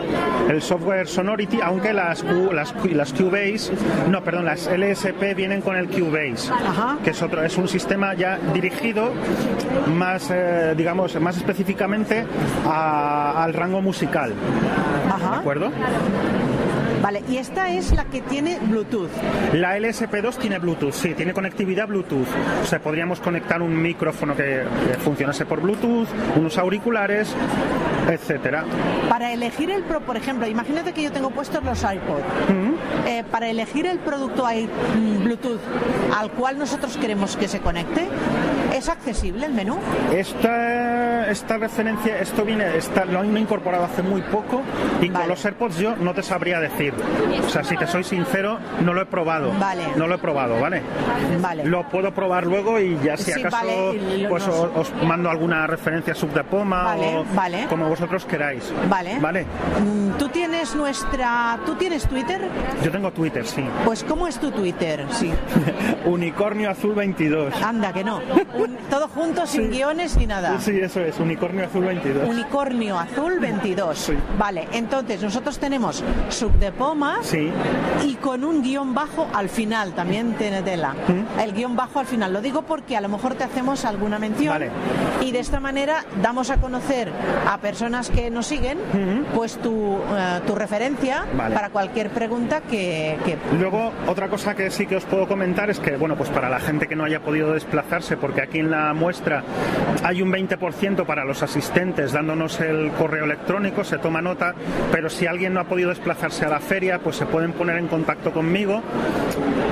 el 0.49 0.63
software 0.63 1.07
Sonority, 1.07 1.59
aunque 1.63 1.93
las 1.93 2.23
Q- 2.23 2.53
las, 2.53 2.75
las 2.93 3.13
Cubase, 3.13 3.73
no, 4.09 4.23
perdón, 4.23 4.45
las 4.45 4.67
LSP 4.71 5.35
vienen 5.37 5.61
con 5.61 5.77
el 5.77 5.89
Cubase, 5.89 6.51
Ajá. 6.53 6.99
que 7.05 7.11
es 7.11 7.23
otro, 7.23 7.43
es 7.43 7.57
un 7.59 7.69
sistema 7.69 8.15
ya 8.15 8.39
dirigido 8.53 9.11
más, 9.97 10.31
eh, 10.33 10.75
digamos, 10.77 11.19
más 11.21 11.37
específicamente 11.37 12.25
a- 12.67 13.43
al 13.45 13.55
rango 13.55 13.81
musical. 13.81 14.31
¿De 14.31 15.11
Ajá. 15.13 15.39
acuerdo? 15.39 15.71
Vale, 17.03 17.23
y 17.29 17.39
esta 17.39 17.71
es 17.71 17.93
la 17.93 18.05
que 18.05 18.21
tiene 18.21 18.59
Bluetooth. 18.61 19.11
La 19.55 19.79
LSP2 19.79 20.37
tiene 20.37 20.59
Bluetooth, 20.59 20.93
sí, 20.93 21.15
tiene 21.15 21.33
conectividad 21.33 21.89
Bluetooth. 21.89 22.29
O 22.63 22.67
sea, 22.67 22.81
podríamos 22.81 23.21
conectar 23.21 23.63
un 23.63 23.81
micrófono 23.81 24.37
que, 24.37 24.65
que 24.87 24.99
funcionase 24.99 25.47
por 25.47 25.61
Bluetooth, 25.61 26.09
unos 26.37 26.59
auriculares, 26.59 27.35
etcétera. 28.09 28.65
Para 29.09 29.33
elegir 29.33 29.71
el 29.71 29.83
pro, 29.83 30.01
por 30.01 30.17
ejemplo, 30.17 30.47
imagínate 30.47 30.93
que 30.93 31.03
yo 31.03 31.13
tengo 31.13 31.31
puestos 31.31 31.63
los 31.65 31.83
iPod. 31.83 32.21
Eh, 33.07 33.25
para 33.31 33.49
elegir 33.49 33.87
el 33.87 33.99
producto 33.99 34.45
mm, 34.45 35.25
Bluetooth 35.25 35.61
al 36.17 36.31
cual 36.33 36.59
nosotros 36.59 36.97
queremos 36.97 37.37
que 37.37 37.49
se 37.49 37.61
conecte, 37.61 38.07
¿Es 38.81 38.89
accesible 38.89 39.45
el 39.45 39.53
menú? 39.53 39.77
Esta, 40.11 41.31
esta 41.31 41.59
referencia, 41.59 42.19
esto 42.19 42.47
viene, 42.47 42.79
esta, 42.79 43.05
lo 43.05 43.21
han 43.21 43.37
incorporado 43.37 43.85
hace 43.85 44.01
muy 44.03 44.23
poco 44.23 44.63
y 45.03 45.11
con 45.11 45.29
los 45.29 45.45
AirPods 45.45 45.77
yo 45.77 45.97
no 45.97 46.15
te 46.15 46.23
sabría 46.23 46.61
decir. 46.61 46.95
O 47.45 47.49
sea, 47.51 47.63
si 47.63 47.77
te 47.77 47.87
soy 47.87 48.05
sincero, 48.05 48.59
no 48.83 48.95
lo 48.95 49.03
he 49.03 49.05
probado. 49.05 49.53
Vale. 49.61 49.83
No 49.97 50.07
lo 50.07 50.15
he 50.15 50.19
probado, 50.19 50.59
¿vale? 50.59 50.81
Vale. 51.43 51.67
Lo 51.67 51.87
puedo 51.91 52.15
probar 52.15 52.47
luego 52.47 52.81
y 52.81 52.99
ya 53.05 53.19
si 53.19 53.25
Sí, 53.33 53.41
acaso 53.41 53.55
vale, 53.59 54.27
pues 54.31 54.49
os, 54.49 54.71
os 54.75 54.93
mando 55.05 55.29
alguna 55.29 55.67
referencia 55.67 56.15
sub 56.15 56.33
de 56.33 56.43
poma 56.45 56.83
Vale, 56.85 57.17
o 57.19 57.25
vale. 57.35 57.67
como 57.69 57.87
vosotros 57.87 58.25
queráis. 58.25 58.73
Vale. 58.89 59.19
Vale. 59.21 59.45
Mm, 59.45 60.13
¿Tú 60.19 60.29
tienes 60.31 60.75
nuestra... 60.75 61.59
¿Tú 61.67 61.75
tienes 61.75 62.09
Twitter? 62.09 62.41
Yo 62.83 62.91
tengo 62.91 63.11
Twitter, 63.13 63.47
sí. 63.47 63.63
Pues 63.85 64.03
¿cómo 64.05 64.27
es 64.27 64.39
tu 64.41 64.51
Twitter? 64.51 65.05
Sí. 65.11 65.31
Unicornio 66.07 66.71
Azul 66.71 66.95
22. 66.95 67.63
Anda, 67.63 67.93
que 67.93 68.03
no. 68.05 68.21
Todo 68.89 69.09
junto, 69.09 69.47
sin 69.47 69.71
guiones 69.71 70.17
ni 70.17 70.27
nada. 70.27 70.59
Sí, 70.61 70.79
eso 70.81 71.01
es, 71.01 71.19
Unicornio 71.19 71.65
Azul 71.67 71.85
22. 71.85 72.29
Unicornio 72.29 72.99
Azul 72.99 73.39
22. 73.41 73.99
Sí. 73.99 74.15
Vale, 74.39 74.69
entonces 74.73 75.23
nosotros 75.23 75.59
tenemos 75.59 76.03
sub 76.29 76.53
de 76.59 76.73
poma 76.73 77.19
Sí. 77.23 77.51
y 78.05 78.15
con 78.17 78.45
un 78.45 78.63
guion 78.63 78.95
bajo 78.95 79.29
al 79.35 79.49
final, 79.49 79.93
también 79.95 80.35
tiene 80.35 80.63
tela. 80.63 80.95
El 81.41 81.53
guion 81.53 81.77
bajo 81.77 82.01
al 82.01 82.07
final. 82.07 82.33
Lo 82.33 82.41
digo 82.41 82.63
porque 82.63 82.97
a 82.97 83.01
lo 83.01 83.09
mejor 83.09 83.35
te 83.35 83.45
hacemos 83.45 83.85
alguna 83.85 84.19
mención 84.19 84.53
Vale. 84.55 84.71
y 85.21 85.31
de 85.33 85.39
esta 85.41 85.61
manera 85.61 86.05
damos 86.23 86.51
a 86.51 86.57
conocer 86.59 87.11
a 87.49 87.59
personas 87.59 88.11
que 88.11 88.31
nos 88.31 88.47
siguen 88.47 88.79
pues 89.35 89.57
tu, 89.59 89.97
eh, 90.17 90.41
tu 90.47 90.55
referencia 90.55 91.25
Vale. 91.37 91.55
para 91.55 91.71
cualquier 91.71 92.11
pregunta 92.11 92.61
que, 92.63 93.17
que- 93.25 93.39
Luego, 93.59 93.93
otra 94.07 94.29
cosa 94.29 94.55
que 94.55 94.71
sí 94.71 94.87
que 94.87 94.97
os 94.97 95.05
puedo 95.05 95.27
comentar 95.29 95.71
es 95.71 95.79
que, 95.79 95.97
bueno, 95.97 96.17
pues 96.17 96.29
para 96.31 96.49
la 96.49 96.59
gente 96.61 96.87
que 96.87 96.97
no 96.97 97.05
haya 97.05 97.21
podido 97.21 97.53
desplazarse, 97.53 98.17
porque 98.17 98.43
aquí 98.43 98.50
en 98.59 98.71
la 98.71 98.93
muestra 98.95 99.45
hay 100.03 100.23
un 100.23 100.33
20% 100.33 101.05
para 101.05 101.25
los 101.25 101.43
asistentes 101.43 102.13
dándonos 102.13 102.61
el 102.61 102.91
correo 102.93 103.25
electrónico, 103.25 103.85
se 103.85 103.99
toma 103.99 104.23
nota, 104.23 104.55
pero 104.91 105.11
si 105.11 105.27
alguien 105.27 105.55
no 105.55 105.61
ha 105.61 105.65
podido 105.65 105.91
desplazarse 105.91 106.45
a 106.45 106.49
la 106.49 106.61
feria, 106.61 106.99
pues 106.99 107.17
se 107.17 107.27
pueden 107.27 107.53
poner 107.53 107.77
en 107.77 107.89
contacto 107.89 108.33
conmigo, 108.33 108.83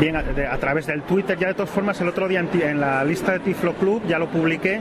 bien 0.01 0.17
a, 0.17 0.57
través 0.59 0.87
del 0.87 1.03
Twitter. 1.03 1.39
Ya 1.39 1.49
de 1.49 1.55
todas 1.55 1.71
formas, 1.71 2.01
el 2.01 2.09
otro 2.09 2.29
día 2.29 2.41
en, 2.41 2.49
en 2.61 2.81
la 2.81 3.05
lista 3.05 3.33
de 3.33 3.41
Tiflo 3.41 3.75
Club 3.75 4.03
ya 4.07 4.19
lo 4.19 4.29
publiqué, 4.29 4.81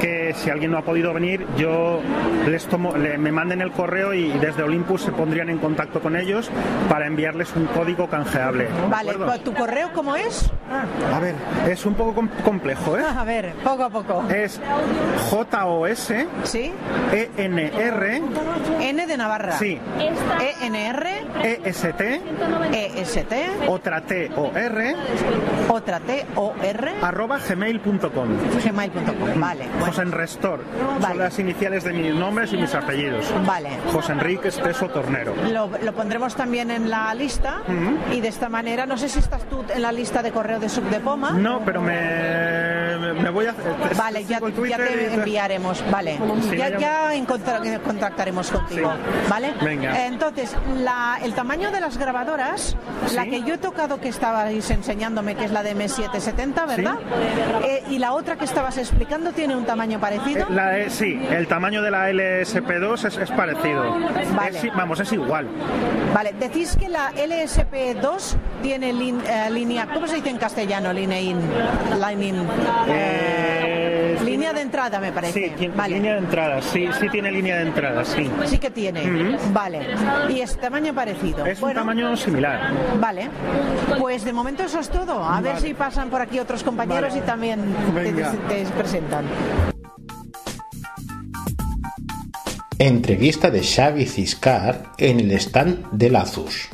que 0.00 0.19
si 0.34 0.50
alguien 0.50 0.70
no 0.72 0.78
ha 0.78 0.82
podido 0.82 1.12
venir, 1.14 1.46
yo 1.56 2.00
les 2.48 2.66
tomo, 2.66 2.96
le- 2.96 3.18
me 3.18 3.32
manden 3.32 3.60
el 3.60 3.72
correo 3.72 4.12
y 4.14 4.30
desde 4.38 4.62
Olympus 4.62 5.02
se 5.02 5.12
pondrían 5.12 5.48
en 5.50 5.58
contacto 5.58 6.00
con 6.00 6.16
ellos 6.16 6.50
para 6.88 7.06
enviarles 7.06 7.54
un 7.56 7.66
código 7.66 8.08
canjeable. 8.08 8.64
¿de 8.64 8.70
Vale, 8.88 9.12
¿tu 9.44 9.52
correo 9.54 9.90
cómo 9.94 10.16
es? 10.16 10.50
A 11.14 11.18
ver, 11.20 11.34
es 11.68 11.84
un 11.86 11.94
poco 11.94 12.14
com- 12.14 12.28
complejo, 12.44 12.96
¿eh? 12.98 13.02
A 13.04 13.24
ver, 13.24 13.52
poco 13.64 13.84
a 13.84 13.90
poco. 13.90 14.24
Es 14.28 14.60
J-O-S-E-N-R, 15.30 16.30
¿Sí? 16.44 16.72
N 18.80 19.06
de 19.06 19.16
Navarra. 19.16 19.58
sí, 19.58 19.78
E 19.98 20.66
ENR, 20.66 21.06
E-S-T, 21.42 22.20
EST, 22.72 23.32
otra 23.68 24.00
T-O-R, 24.02 24.94
otra 25.68 26.00
T, 26.00 26.26
O, 26.36 26.54
R, 26.62 26.92
arroba 27.02 27.38
gmail.com. 27.38 28.28
gmail.com. 28.64 29.40
Vale, 29.40 29.64
bueno, 29.68 29.86
José 29.86 30.02
Restor, 30.20 30.60
Vale. 31.00 31.06
son 31.06 31.18
las 31.18 31.38
iniciales 31.38 31.82
de 31.84 31.94
mis 31.94 32.14
nombres 32.14 32.52
y 32.52 32.58
mis 32.58 32.74
apellidos. 32.74 33.24
vale. 33.46 33.70
José 33.90 34.12
Enrique 34.12 34.48
Espeso 34.48 34.88
Tornero. 34.88 35.32
Lo, 35.50 35.70
lo 35.82 35.92
pondremos 35.94 36.34
también 36.36 36.70
en 36.70 36.90
la 36.90 37.14
lista 37.14 37.62
y 38.12 38.20
de 38.20 38.28
esta 38.28 38.50
manera, 38.50 38.84
no 38.84 38.98
sé 38.98 39.08
si 39.08 39.18
estás 39.18 39.42
tú 39.44 39.64
en 39.74 39.80
la 39.80 39.92
lista 39.92 40.22
de 40.22 40.30
correo 40.30 40.60
de 40.60 40.68
Subdepoma. 40.68 41.30
No, 41.30 41.62
pero 41.64 41.80
me, 41.80 41.94
me 43.14 43.30
voy 43.30 43.46
a... 43.46 43.52
te- 43.52 43.94
Vale, 43.96 44.24
ya, 44.24 44.40
ya 44.40 44.76
te 44.76 45.14
enviaremos, 45.14 45.82
vale. 45.90 46.18
Ya 46.56 46.78
ya 46.78 47.10
contactaremos 47.84 48.50
contigo, 48.50 48.92
Sí. 48.92 49.28
¿vale? 49.28 49.52
Venga. 49.62 49.96
Eh, 49.98 50.06
Entonces, 50.06 50.54
la- 50.78 51.18
el 51.22 51.34
tamaño 51.34 51.70
de 51.70 51.80
las 51.80 51.96
grabadoras, 51.98 52.76
la 53.14 53.24
que 53.24 53.42
yo 53.42 53.54
he 53.54 53.58
tocado 53.58 54.00
que 54.00 54.08
estabais 54.08 54.70
enseñándome, 54.70 55.34
que 55.34 55.44
es 55.44 55.50
la 55.50 55.62
de 55.62 55.74
M770, 55.76 56.66
¿verdad? 56.66 56.94
Eh, 57.64 57.82
y 57.90 57.98
la 57.98 58.12
otra 58.12 58.36
que 58.36 58.44
estabas 58.44 58.76
explicando 58.78 59.32
tiene 59.32 59.56
un 59.56 59.64
tamaño 59.64 59.98
parecido. 60.00 60.42
Eh, 60.42 60.46
La 60.54 60.78
E- 60.78 60.90
sí, 60.90 61.20
el 61.30 61.46
tamaño 61.46 61.82
de 61.82 61.90
la 61.90 62.10
LSP2 62.10 63.04
es, 63.06 63.16
es 63.18 63.30
parecido. 63.30 63.96
Vale. 64.34 64.58
Es 64.58 64.74
vamos, 64.74 65.00
es 65.00 65.12
igual. 65.12 65.46
Vale, 66.14 66.34
decís 66.38 66.76
que 66.78 66.88
la 66.88 67.12
LSP2 67.12 68.36
tiene 68.62 68.92
lin- 68.92 69.22
eh, 69.26 69.50
línea, 69.50 69.86
¿cómo 69.92 70.06
se 70.06 70.16
dice 70.16 70.30
en 70.30 70.38
castellano? 70.38 70.92
Línea 70.92 71.20
in, 71.20 71.38
line 72.00 72.24
in, 72.26 72.36
Eh, 73.02 74.18
línea 74.24 74.52
de 74.52 74.60
entrada, 74.62 75.00
me 75.00 75.12
parece. 75.12 75.32
Sí, 75.48 75.52
tiene 75.56 75.74
vale. 75.74 75.94
línea 75.96 76.12
de 76.14 76.18
entrada, 76.18 76.62
sí, 76.62 76.88
sí 77.00 77.08
tiene 77.08 77.30
línea 77.32 77.56
de 77.56 77.62
entrada, 77.62 78.04
sí. 78.04 78.30
Sí 78.46 78.58
que 78.58 78.70
tiene. 78.70 79.36
Vale. 79.52 79.80
Y 80.28 80.40
es 80.40 80.56
tamaño 80.58 80.94
parecido. 80.94 81.44
Es 81.46 81.58
un 81.58 81.62
Bueno, 81.62 81.80
tamaño 81.80 82.16
similar. 82.16 82.72
Vale. 82.98 83.28
Pues 83.98 84.24
de 84.24 84.32
momento 84.32 84.62
eso 84.64 84.80
es 84.80 84.88
todo. 84.88 85.24
A 85.24 85.40
ver 85.40 85.58
si 85.60 85.74
pasan 85.74 86.10
por 86.10 86.20
aquí 86.20 86.38
otros 86.38 86.62
compañeros 86.62 87.10
Vale. 87.10 87.18
y 87.22 87.26
también 87.26 87.60
te, 87.94 88.64
te 88.64 88.70
presentan. 88.72 89.24
Entrevista 92.78 93.50
de 93.50 93.62
Xavi 93.62 94.06
Ciscar 94.06 94.84
en 94.96 95.20
el 95.20 95.32
stand 95.32 95.90
de 95.92 96.08
Lazus. 96.10 96.68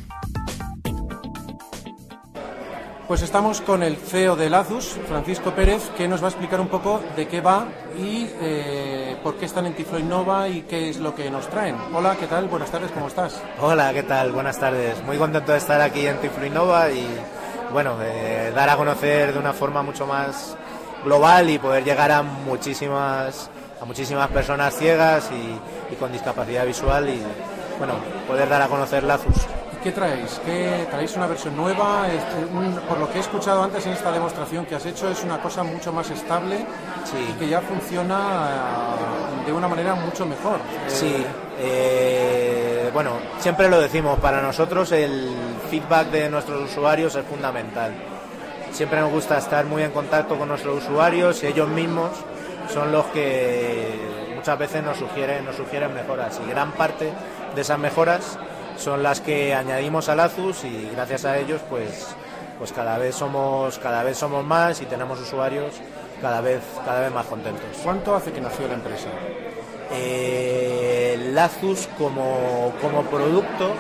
Pues 3.09 3.23
estamos 3.23 3.61
con 3.61 3.85
el 3.85 3.97
CEO 3.97 4.35
de 4.35 4.51
Lazus, 4.51 4.99
Francisco 5.07 5.53
Pérez, 5.53 5.91
que 5.97 6.09
nos 6.09 6.21
va 6.21 6.27
a 6.27 6.31
explicar 6.31 6.61
un 6.61 6.67
poco 6.67 7.01
de 7.15 7.29
qué 7.29 7.41
va 7.41 7.69
y 7.97 8.29
eh, 8.41 9.17
por 9.23 9.37
qué 9.37 9.45
están 9.45 9.65
en 9.67 9.75
Tiflo 9.75 10.01
Innova 10.01 10.49
y 10.49 10.63
qué 10.63 10.91
es 10.91 10.97
lo 10.97 11.15
que 11.15 11.31
nos 11.31 11.49
traen. 11.49 11.77
Hola, 11.95 12.17
¿qué 12.19 12.27
tal? 12.27 12.49
Buenas 12.49 12.69
tardes, 12.69 12.91
¿cómo 12.91 13.07
estás? 13.07 13.41
Hola, 13.61 13.93
¿qué 13.95 14.03
tal? 14.03 14.33
Buenas 14.33 14.59
tardes. 14.59 15.01
Muy 15.05 15.19
contento 15.19 15.53
de 15.53 15.59
estar 15.59 15.81
aquí 15.81 16.05
en 16.05 16.17
Tiflo 16.17 16.47
Innova 16.47 16.91
y 16.91 17.07
bueno, 17.73 17.97
de 17.97 18.51
dar 18.51 18.71
a 18.71 18.77
conocer 18.77 19.33
de 19.33 19.39
una 19.39 19.53
forma 19.53 19.83
mucho 19.83 20.05
más 20.05 20.57
global 21.05 21.49
y 21.49 21.61
poder 21.61 21.85
llegar 21.85 22.11
a 22.11 22.23
muchísimas 22.23 23.49
a 23.81 23.85
muchísimas 23.85 24.29
personas 24.31 24.77
ciegas 24.77 25.31
y, 25.31 25.93
y 25.93 25.97
con 25.97 26.11
discapacidad 26.11 26.67
visual 26.67 27.09
y 27.09 27.23
bueno, 27.79 27.95
poder 28.27 28.49
dar 28.49 28.63
a 28.63 28.67
conocer 28.67 29.05
Lazus. 29.05 29.47
¿Y 29.87 29.91
qué 29.91 29.95
traéis? 29.95 30.41
¿Qué, 30.45 30.85
¿Traéis 30.91 31.15
una 31.17 31.29
versión 31.29 31.57
nueva? 31.57 32.09
Este, 32.09 32.45
un- 32.53 32.75
por 32.89 32.99
lo 32.99 33.09
que 33.09 33.19
he 33.19 33.21
escuchado 33.21 33.63
antes 33.63 33.87
en 33.87 33.93
esta 33.93 34.11
demostración 34.11 34.67
que 34.67 34.75
has 34.75 34.85
hecho, 34.85 35.09
es 35.09 35.23
una 35.23 35.41
cosa 35.41 35.63
mucho 35.63 35.93
más 35.93 36.11
estable 36.11 36.57
Sí. 37.05 37.17
y 37.31 37.33
que 37.39 37.47
ya 37.49 37.61
funciona 37.61 38.17
eh, 39.45 39.47
de 39.47 39.53
una 39.53 39.69
manera 39.69 39.95
mucho 39.95 40.27
mejor. 40.27 40.57
Eh, 40.57 40.91
Sí, 40.91 41.25
eh, 41.61 42.91
bueno, 42.93 43.13
siempre 43.39 43.69
lo 43.69 43.81
decimos, 43.81 44.19
para 44.19 44.43
nosotros 44.43 44.91
el 44.91 45.31
feedback 45.71 46.09
de 46.11 46.31
nuestros 46.31 46.69
usuarios 46.69 47.15
es 47.15 47.25
fundamental. 47.25 47.93
Siempre 48.73 48.99
nos 49.01 49.13
gusta 49.13 49.39
estar 49.39 49.67
muy 49.67 49.85
en 49.85 49.93
contacto 49.93 50.37
con 50.37 50.49
nuestros 50.49 50.83
usuarios 50.83 51.45
y 51.45 51.47
ellos 51.47 51.69
mismos 51.69 52.11
son 52.75 52.91
los 52.91 53.05
que 53.07 54.33
muchas 54.35 54.59
veces 54.59 54.83
nos 54.83 54.97
sugieren, 54.97 55.45
nos 55.45 55.55
sugieren 55.55 55.95
mejoras 55.95 56.41
y 56.45 56.51
gran 56.51 56.73
parte 56.73 57.13
de 57.55 57.61
esas 57.61 57.79
mejoras 57.79 58.37
son 58.77 59.03
las 59.03 59.21
que 59.21 59.55
añadimos 59.55 60.09
al 60.09 60.21
Azus 60.21 60.65
y 60.65 60.91
gracias 60.95 61.25
a 61.25 61.39
ellos 61.39 61.61
pues 61.69 62.15
pues 62.59 62.73
cada 62.73 62.99
vez 62.99 63.15
somos 63.15 63.79
cada 63.79 64.03
vez 64.03 64.17
somos 64.17 64.45
más 64.45 64.81
y 64.81 64.87
tenemos 64.87 65.21
usuarios 65.21 65.75
cada 66.21 66.41
vez 66.41 66.61
cada 66.85 67.01
vez 67.01 67.13
más 67.13 67.27
contentos. 67.27 67.65
¿Cuánto 67.83 68.15
hace 68.15 68.33
que 68.33 68.41
nació 68.41 68.67
la 68.69 68.75
empresa? 68.75 69.09
Eh, 69.93 71.31
Lazus 71.33 71.89
como, 71.99 72.73
como 72.81 73.03
producto, 73.05 73.75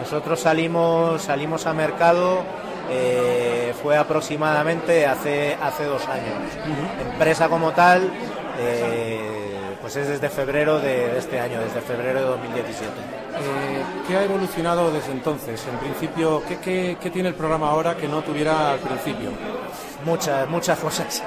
nosotros 0.00 0.40
salimos, 0.40 1.22
salimos 1.22 1.66
a 1.66 1.72
mercado, 1.72 2.42
eh, 2.90 3.74
fue 3.82 3.96
aproximadamente 3.96 5.06
hace, 5.06 5.56
hace 5.60 5.84
dos 5.84 6.06
años. 6.08 6.52
Empresa 7.12 7.48
como 7.48 7.72
tal, 7.72 8.10
eh, 8.58 9.39
pues 9.80 9.96
es 9.96 10.08
desde 10.08 10.28
febrero 10.28 10.78
de 10.78 11.18
este 11.18 11.40
año, 11.40 11.60
desde 11.60 11.80
febrero 11.80 12.20
de 12.20 12.26
2017. 12.26 12.86
Eh, 12.90 13.82
¿Qué 14.06 14.16
ha 14.16 14.24
evolucionado 14.24 14.90
desde 14.90 15.12
entonces? 15.12 15.64
En 15.70 15.78
principio, 15.78 16.42
¿qué, 16.46 16.58
qué, 16.58 16.98
qué 17.00 17.10
tiene 17.10 17.30
el 17.30 17.34
programa 17.34 17.70
ahora 17.70 17.96
que 17.96 18.06
no 18.06 18.22
tuviera 18.22 18.72
al 18.72 18.78
principio? 18.78 19.30
Muchas, 20.04 20.48
muchas 20.48 20.78
cosas. 20.78 21.22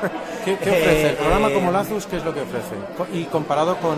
¿Qué, 0.45 0.57
qué 0.57 0.69
ofrece? 0.69 1.10
El 1.10 1.15
programa 1.15 1.50
eh, 1.50 1.53
como 1.53 1.72
Lazus, 1.72 2.05
¿qué 2.05 2.17
es 2.17 2.25
lo 2.25 2.33
que 2.33 2.41
ofrece? 2.41 2.75
Y 3.13 3.25
comparado 3.25 3.77
con, 3.77 3.98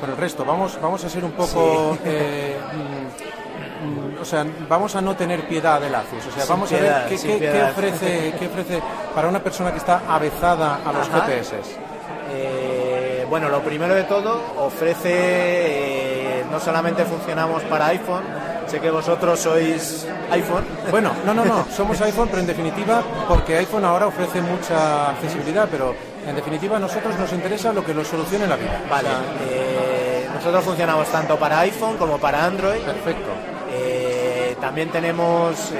con 0.00 0.10
el 0.10 0.16
resto, 0.16 0.44
vamos, 0.44 0.78
vamos 0.80 1.04
a 1.04 1.08
ser 1.08 1.24
un 1.24 1.32
poco... 1.32 1.96
eh, 2.04 2.56
mm, 2.72 4.16
mm, 4.16 4.20
o 4.20 4.24
sea, 4.24 4.44
vamos 4.68 4.96
a 4.96 5.00
no 5.00 5.14
tener 5.16 5.46
piedad 5.46 5.80
de 5.80 5.90
Lazus. 5.90 6.26
O 6.26 6.30
sea, 6.30 6.42
Sin 6.42 6.50
vamos 6.50 6.68
piedad, 6.68 7.04
a 7.04 7.08
ver 7.08 7.18
qué, 7.18 7.62
ofrece, 7.62 8.34
qué 8.38 8.46
ofrece 8.46 8.82
para 9.14 9.28
una 9.28 9.42
persona 9.42 9.70
que 9.70 9.78
está 9.78 10.02
avezada 10.08 10.80
a 10.84 10.92
los 10.92 11.08
Ajá. 11.08 11.22
GPS. 11.22 11.56
Eh, 12.32 12.79
bueno, 13.30 13.48
lo 13.48 13.60
primero 13.60 13.94
de 13.94 14.02
todo, 14.02 14.42
ofrece, 14.58 15.08
eh, 15.12 16.44
no 16.50 16.58
solamente 16.58 17.04
funcionamos 17.04 17.62
para 17.62 17.86
iPhone, 17.86 18.24
sé 18.66 18.80
que 18.80 18.90
vosotros 18.90 19.38
sois 19.38 20.04
iPhone. 20.32 20.64
Bueno, 20.90 21.12
no, 21.24 21.32
no, 21.32 21.44
no, 21.44 21.64
somos 21.70 22.00
iPhone, 22.00 22.26
pero 22.28 22.40
en 22.40 22.48
definitiva, 22.48 23.00
porque 23.28 23.56
iPhone 23.56 23.84
ahora 23.84 24.08
ofrece 24.08 24.42
mucha 24.42 25.10
accesibilidad, 25.10 25.68
pero 25.70 25.94
En 26.26 26.36
definitiva, 26.36 26.76
a 26.76 26.80
nosotros 26.80 27.18
nos 27.18 27.32
interesa 27.32 27.72
lo 27.72 27.82
que 27.82 27.94
nos 27.94 28.06
solucione 28.06 28.46
la 28.46 28.56
vida. 28.56 28.78
Vale. 28.90 29.08
O 29.08 29.12
sea, 29.12 29.20
eh, 29.48 30.28
nosotros 30.34 30.64
funcionamos 30.64 31.08
tanto 31.08 31.38
para 31.38 31.60
iPhone 31.60 31.96
como 31.96 32.18
para 32.18 32.44
Android. 32.44 32.80
perfecto. 32.82 33.30
Eh, 33.72 34.54
también 34.60 34.90
tenemos 34.90 35.72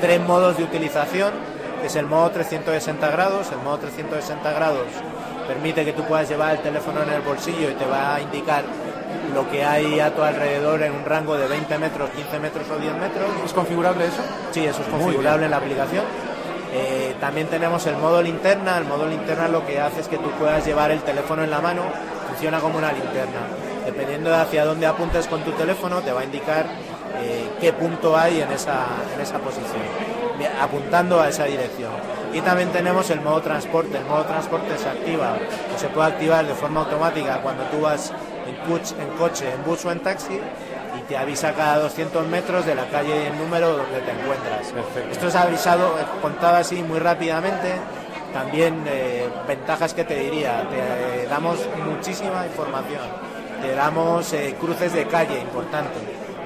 tres 0.00 0.20
modos 0.20 0.56
de 0.56 0.64
utilización, 0.64 1.32
que 1.80 1.86
es 1.86 1.94
el 1.94 2.06
modo 2.06 2.30
360 2.30 3.08
grados. 3.10 3.52
El 3.52 3.58
modo 3.58 3.78
360 3.78 4.52
grados 4.52 4.88
permite 5.46 5.84
que 5.84 5.92
tú 5.92 6.02
puedas 6.04 6.28
llevar 6.28 6.56
el 6.56 6.62
teléfono 6.62 7.02
en 7.02 7.10
el 7.10 7.22
bolsillo 7.22 7.70
y 7.70 7.74
te 7.74 7.86
va 7.86 8.16
a 8.16 8.20
indicar 8.20 8.64
lo 9.34 9.48
que 9.50 9.64
hay 9.64 10.00
a 10.00 10.14
tu 10.14 10.22
alrededor 10.22 10.82
en 10.82 10.92
un 10.92 11.04
rango 11.04 11.36
de 11.36 11.46
20 11.46 11.78
metros, 11.78 12.10
15 12.10 12.38
metros 12.38 12.66
o 12.70 12.78
10 12.78 12.94
metros. 12.94 13.26
¿Es 13.44 13.52
configurable 13.52 14.06
eso? 14.06 14.22
Sí, 14.50 14.64
eso 14.64 14.82
es 14.82 14.88
configurable 14.88 15.46
en 15.46 15.50
la 15.50 15.56
aplicación. 15.58 16.04
Eh, 16.74 17.14
también 17.20 17.46
tenemos 17.48 17.86
el 17.86 17.96
modo 17.96 18.22
linterna. 18.22 18.78
El 18.78 18.84
modo 18.84 19.06
linterna 19.06 19.48
lo 19.48 19.66
que 19.66 19.80
hace 19.80 20.00
es 20.00 20.08
que 20.08 20.18
tú 20.18 20.30
puedas 20.38 20.64
llevar 20.64 20.90
el 20.90 21.00
teléfono 21.00 21.44
en 21.44 21.50
la 21.50 21.60
mano. 21.60 21.82
Funciona 22.28 22.60
como 22.60 22.78
una 22.78 22.92
linterna. 22.92 23.40
Dependiendo 23.84 24.30
de 24.30 24.36
hacia 24.36 24.64
dónde 24.64 24.86
apuntes 24.86 25.26
con 25.26 25.42
tu 25.42 25.52
teléfono, 25.52 26.00
te 26.00 26.12
va 26.12 26.20
a 26.20 26.24
indicar 26.24 26.66
eh, 27.20 27.50
qué 27.60 27.72
punto 27.72 28.16
hay 28.16 28.40
en 28.40 28.50
esa, 28.52 28.86
en 29.14 29.20
esa 29.20 29.38
posición, 29.38 29.82
apuntando 30.46 31.20
a 31.20 31.28
esa 31.28 31.44
dirección. 31.44 31.92
Y 32.32 32.40
también 32.40 32.70
tenemos 32.70 33.10
el 33.10 33.20
modo 33.20 33.40
transporte. 33.42 33.98
El 33.98 34.04
modo 34.04 34.24
transporte 34.24 34.76
se 34.78 34.88
activa 34.88 35.36
o 35.74 35.78
se 35.78 35.88
puede 35.88 36.08
activar 36.08 36.46
de 36.46 36.54
forma 36.54 36.80
automática 36.80 37.40
cuando 37.42 37.64
tú 37.64 37.80
vas 37.80 38.12
en, 38.46 38.56
coche, 38.70 38.94
en 39.00 39.08
coche, 39.18 39.52
en 39.52 39.64
bus 39.64 39.84
o 39.84 39.92
en 39.92 40.00
taxi 40.00 40.40
y 40.98 41.00
te 41.08 41.16
avisa 41.16 41.52
cada 41.54 41.78
200 41.78 42.26
metros 42.28 42.66
de 42.66 42.74
la 42.74 42.86
calle 42.86 43.24
y 43.24 43.26
el 43.26 43.38
número 43.38 43.76
donde 43.76 44.00
te 44.00 44.10
encuentras. 44.10 44.72
Perfecto. 44.72 45.10
Esto 45.12 45.28
es 45.28 45.34
avisado, 45.34 45.98
eh, 45.98 46.04
contado 46.20 46.56
así 46.56 46.82
muy 46.82 46.98
rápidamente. 46.98 47.72
También 48.32 48.82
eh, 48.86 49.28
ventajas 49.46 49.92
que 49.92 50.04
te 50.04 50.14
diría, 50.18 50.66
te 50.70 51.24
eh, 51.24 51.26
damos 51.28 51.58
muchísima 51.84 52.46
información, 52.46 53.02
te 53.60 53.74
damos 53.74 54.32
eh, 54.32 54.56
cruces 54.58 54.94
de 54.94 55.06
calle, 55.06 55.38
importante, 55.38 56.00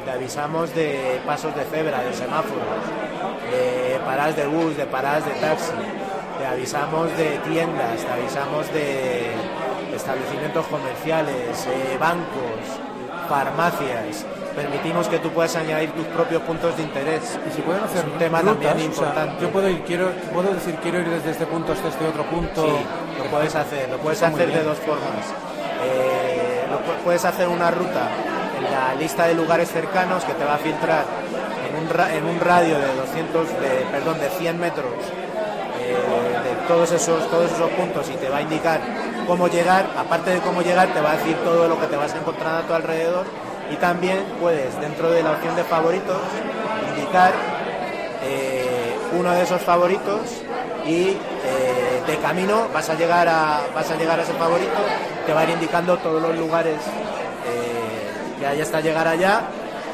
te 0.05 0.11
avisamos 0.11 0.75
de 0.75 1.21
pasos 1.25 1.55
de 1.55 1.63
cebra, 1.65 2.03
de 2.03 2.13
semáforos, 2.13 2.65
de 3.51 3.99
paradas 4.05 4.37
de 4.37 4.47
bus, 4.47 4.77
de 4.77 4.87
paradas 4.87 5.25
de 5.25 5.33
taxi, 5.33 5.73
te 6.39 6.47
avisamos 6.47 7.17
de 7.17 7.39
tiendas, 7.49 8.01
te 8.05 8.13
avisamos 8.13 8.73
de 8.73 9.31
establecimientos 9.95 10.67
comerciales, 10.67 11.67
eh, 11.67 11.97
bancos, 11.99 12.61
farmacias. 13.29 14.25
Permitimos 14.55 15.07
que 15.09 15.19
tú 15.19 15.29
puedas 15.31 15.55
añadir 15.57 15.91
tus 15.93 16.07
propios 16.07 16.41
puntos 16.43 16.75
de 16.79 16.83
interés. 16.83 17.39
Y 17.47 17.55
si 17.55 17.61
pueden 17.61 17.85
hacer 17.85 17.99
Es 18.07 18.13
un 18.13 18.19
tema 18.19 18.41
rutas, 18.41 18.69
también 18.69 18.91
o 18.91 18.95
sea, 18.95 19.05
importante. 19.09 19.43
yo 19.43 19.51
puedo 19.51 19.69
ir, 19.69 19.81
quiero, 19.83 20.11
puedo 20.33 20.53
decir 20.55 20.75
quiero 20.83 21.01
ir 21.01 21.09
desde 21.11 21.31
este 21.33 21.45
punto 21.47 21.73
hasta 21.73 21.89
este 21.89 22.07
otro 22.07 22.25
punto. 22.25 22.65
Sí, 22.65 22.73
lo 23.19 23.25
puedes 23.25 23.55
hacer, 23.55 23.89
lo 23.91 23.99
puedes 23.99 24.23
Está 24.23 24.29
hacer 24.35 24.51
de 24.53 24.63
dos 24.63 24.79
formas. 24.79 25.27
Eh, 25.85 26.65
lo 26.71 26.79
pu- 26.79 26.97
puedes 27.05 27.25
hacer 27.27 27.49
una 27.49 27.71
ruta 27.71 28.09
la 28.77 28.95
lista 28.95 29.27
de 29.27 29.35
lugares 29.35 29.71
cercanos 29.71 30.23
que 30.25 30.35
te 30.35 30.45
va 30.45 30.55
a 30.55 30.59
filtrar 30.59 31.05
en 31.67 31.73
un, 31.81 31.89
en 32.11 32.25
un 32.27 32.41
radio 32.41 32.79
de 32.79 32.95
200, 32.95 33.49
de, 33.49 33.71
perdón, 33.91 34.21
de 34.21 34.29
100 34.29 34.61
metros 34.61 34.93
eh, 35.81 35.97
de 36.45 36.69
todos 36.69 36.93
esos, 36.93 37.31
todos 37.31 37.51
esos 37.51 37.71
puntos 37.71 38.09
y 38.11 38.17
te 38.17 38.29
va 38.29 38.39
a 38.39 38.43
indicar 38.43 38.81
cómo 39.27 39.49
llegar. 39.49 39.87
Aparte 39.97 40.31
de 40.31 40.41
cómo 40.41 40.61
llegar, 40.61 40.89
te 40.93 41.01
va 41.01 41.13
a 41.13 41.17
decir 41.17 41.37
todo 41.37 41.69
lo 41.69 41.81
que 41.81 41.87
te 41.87 41.97
vas 41.97 42.13
a 42.13 42.19
encontrar 42.19 42.63
a 42.63 42.67
tu 42.67 42.75
alrededor 42.75 43.25
y 43.73 43.77
también 43.77 44.19
puedes, 44.41 44.79
dentro 44.79 45.11
de 45.11 45.23
la 45.23 45.33
opción 45.33 45.57
de 45.57 45.65
favoritos, 45.65 46.21
indicar 46.95 47.33
eh, 48.23 48.95
uno 49.19 49.33
de 49.33 49.43
esos 49.43 49.63
favoritos 49.63 50.21
y 50.87 51.17
eh, 51.17 52.03
de 52.07 52.17
camino 52.19 52.69
vas 52.73 52.89
a 52.91 52.95
llegar 52.95 53.27
a 53.29 53.61
vas 53.75 53.91
a 53.91 53.97
llegar 53.97 54.21
a 54.21 54.23
ese 54.23 54.35
favorito 54.35 54.79
te 55.27 55.33
va 55.33 55.41
a 55.41 55.45
ir 55.45 55.51
indicando 55.51 55.97
todos 55.99 56.23
los 56.23 56.37
lugares 56.39 56.77
que 58.39 58.47
hay 58.47 58.61
hasta 58.61 58.81
llegar 58.81 59.07
allá 59.09 59.43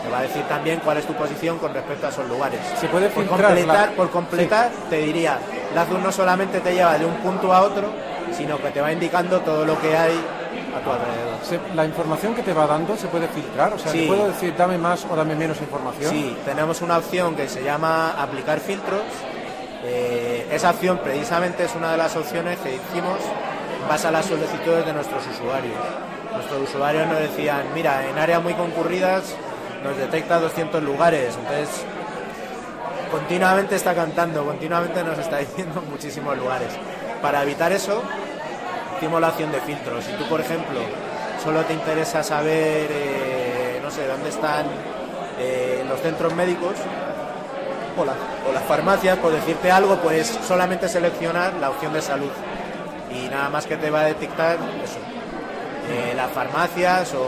te 0.02 0.10
va 0.10 0.18
a 0.18 0.22
decir 0.22 0.42
también 0.48 0.80
cuál 0.84 0.96
es 0.98 1.06
tu 1.06 1.12
posición 1.14 1.58
con 1.58 1.72
respecto 1.72 2.06
a 2.06 2.10
esos 2.10 2.28
lugares 2.28 2.60
Se 2.80 2.88
puede 2.88 3.08
por 3.10 3.24
completar 3.26 3.88
la- 3.90 3.96
por 3.96 4.10
completar 4.10 4.70
te 4.90 4.96
diría 4.98 5.38
Lazur 5.74 6.00
no 6.00 6.10
solamente 6.10 6.60
te 6.60 6.74
lleva 6.74 6.98
de 6.98 7.06
un 7.06 7.14
punto 7.16 7.52
a 7.52 7.62
otro 7.62 7.88
sino 8.36 8.58
que 8.58 8.70
te 8.70 8.80
va 8.80 8.90
indicando 8.92 9.40
todo 9.40 9.64
lo 9.64 9.78
que 9.80 9.96
hay 9.96 10.12
a 10.76 10.80
tu 10.82 10.90
alrededor 10.90 11.38
Se- 11.44 11.60
la 11.76 11.84
información 11.84 12.34
que 12.34 12.42
te 12.42 12.52
va 12.52 12.66
dando 12.66 12.96
se 12.96 13.06
puede 13.08 13.28
filtrar, 13.28 13.72
o 13.74 13.78
sea, 13.78 13.92
Sí. 13.92 14.00
¿te 14.00 14.06
puedo 14.08 14.26
decir 14.26 14.54
dame 14.56 14.76
más 14.78 15.04
o 15.10 15.14
dame 15.14 15.34
menos 15.36 15.60
información. 15.60 16.10
Sí, 16.10 16.36
tenemos 16.44 16.80
una 16.82 16.98
opción 16.98 17.34
que 17.36 17.48
se 17.48 17.62
llama 17.62 18.12
aplicar 18.20 18.58
filtros. 18.60 19.02
Eh, 19.84 20.48
esa 20.52 20.70
opción 20.70 20.98
precisamente 20.98 21.64
es 21.64 21.74
una 21.74 21.92
de 21.92 21.98
las 21.98 22.14
opciones 22.16 22.58
que 22.60 22.74
hicimos 22.76 23.18
en 23.82 23.88
base 23.88 24.06
a 24.06 24.10
las 24.12 24.24
solicitudes 24.26 24.86
de 24.86 24.92
nuestros 24.92 25.22
usuarios. 25.26 25.76
Nuestros 26.34 26.62
usuarios 26.70 27.06
nos 27.08 27.18
decían, 27.18 27.62
mira, 27.74 28.08
en 28.08 28.18
áreas 28.18 28.42
muy 28.42 28.54
concurridas 28.54 29.34
nos 29.84 29.96
detecta 29.96 30.38
200 30.40 30.82
lugares, 30.82 31.36
entonces 31.36 31.68
continuamente 33.10 33.74
está 33.76 33.94
cantando, 33.94 34.44
continuamente 34.44 35.02
nos 35.04 35.18
está 35.18 35.38
diciendo 35.38 35.82
muchísimos 35.90 36.36
lugares. 36.38 36.68
Para 37.20 37.42
evitar 37.42 37.72
eso, 37.72 38.02
hicimos 38.96 39.20
la 39.20 39.28
opción 39.28 39.52
de 39.52 39.60
filtros. 39.60 40.04
Si 40.04 40.12
tú, 40.12 40.24
por 40.28 40.40
ejemplo, 40.40 40.80
solo 41.42 41.62
te 41.64 41.72
interesa 41.74 42.22
saber, 42.22 42.88
eh, 42.90 43.80
no 43.82 43.90
sé, 43.90 44.06
dónde 44.06 44.28
están 44.30 44.66
eh, 45.38 45.84
los 45.88 46.00
centros 46.00 46.34
médicos 46.34 46.74
o, 47.98 48.04
la- 48.04 48.14
o 48.48 48.52
las 48.52 48.62
farmacias, 48.64 49.18
por 49.18 49.32
decirte 49.32 49.70
algo, 49.70 49.96
puedes 49.96 50.26
solamente 50.46 50.88
seleccionar 50.88 51.54
la 51.54 51.70
opción 51.70 51.92
de 51.92 52.00
salud. 52.02 52.30
Y 53.10 53.28
nada 53.28 53.50
más 53.50 53.66
que 53.66 53.76
te 53.76 53.90
va 53.90 54.00
a 54.00 54.04
detectar 54.04 54.56
eso, 54.82 54.98
eh, 55.92 56.14
las 56.16 56.30
farmacias 56.32 57.12
o 57.14 57.18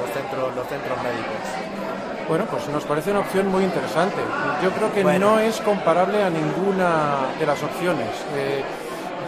los 0.00 0.10
centros, 0.12 0.54
los 0.56 0.66
centros 0.66 0.98
médicos. 1.02 2.26
Bueno, 2.28 2.46
pues 2.50 2.68
nos 2.68 2.84
parece 2.84 3.10
una 3.10 3.20
opción 3.20 3.48
muy 3.48 3.64
interesante. 3.64 4.16
Yo 4.62 4.70
creo 4.70 4.92
que 4.92 5.02
Bueno. 5.02 5.32
no 5.32 5.38
es 5.40 5.60
comparable 5.60 6.22
a 6.22 6.30
ninguna 6.30 7.26
de 7.38 7.46
las 7.46 7.62
opciones. 7.62 8.08
Eh, 8.36 8.62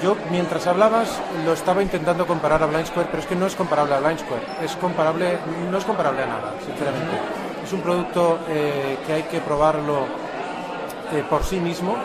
yo, 0.02 0.16
mientras 0.30 0.66
hablabas, 0.66 1.08
lo 1.44 1.52
estaba 1.52 1.82
intentando 1.82 2.26
comparar 2.26 2.62
a 2.62 2.66
Blind 2.66 2.86
Square, 2.86 3.08
pero 3.10 3.22
es 3.22 3.28
que 3.28 3.36
no 3.36 3.46
es 3.46 3.54
comparable 3.54 3.94
a 3.94 4.00
Blind 4.00 4.20
Square. 4.20 4.42
Es 4.62 4.76
comparable, 4.76 5.38
no 5.70 5.78
es 5.78 5.84
comparable 5.84 6.22
a 6.22 6.26
nada, 6.26 6.54
sinceramente. 6.64 7.16
Es 7.64 7.72
un 7.72 7.80
producto 7.80 8.38
eh, 8.48 8.98
que 9.06 9.12
hay 9.12 9.22
que 9.24 9.40
probarlo 9.40 10.06
por 11.30 11.44
sí 11.44 11.60
mismo. 11.60 11.96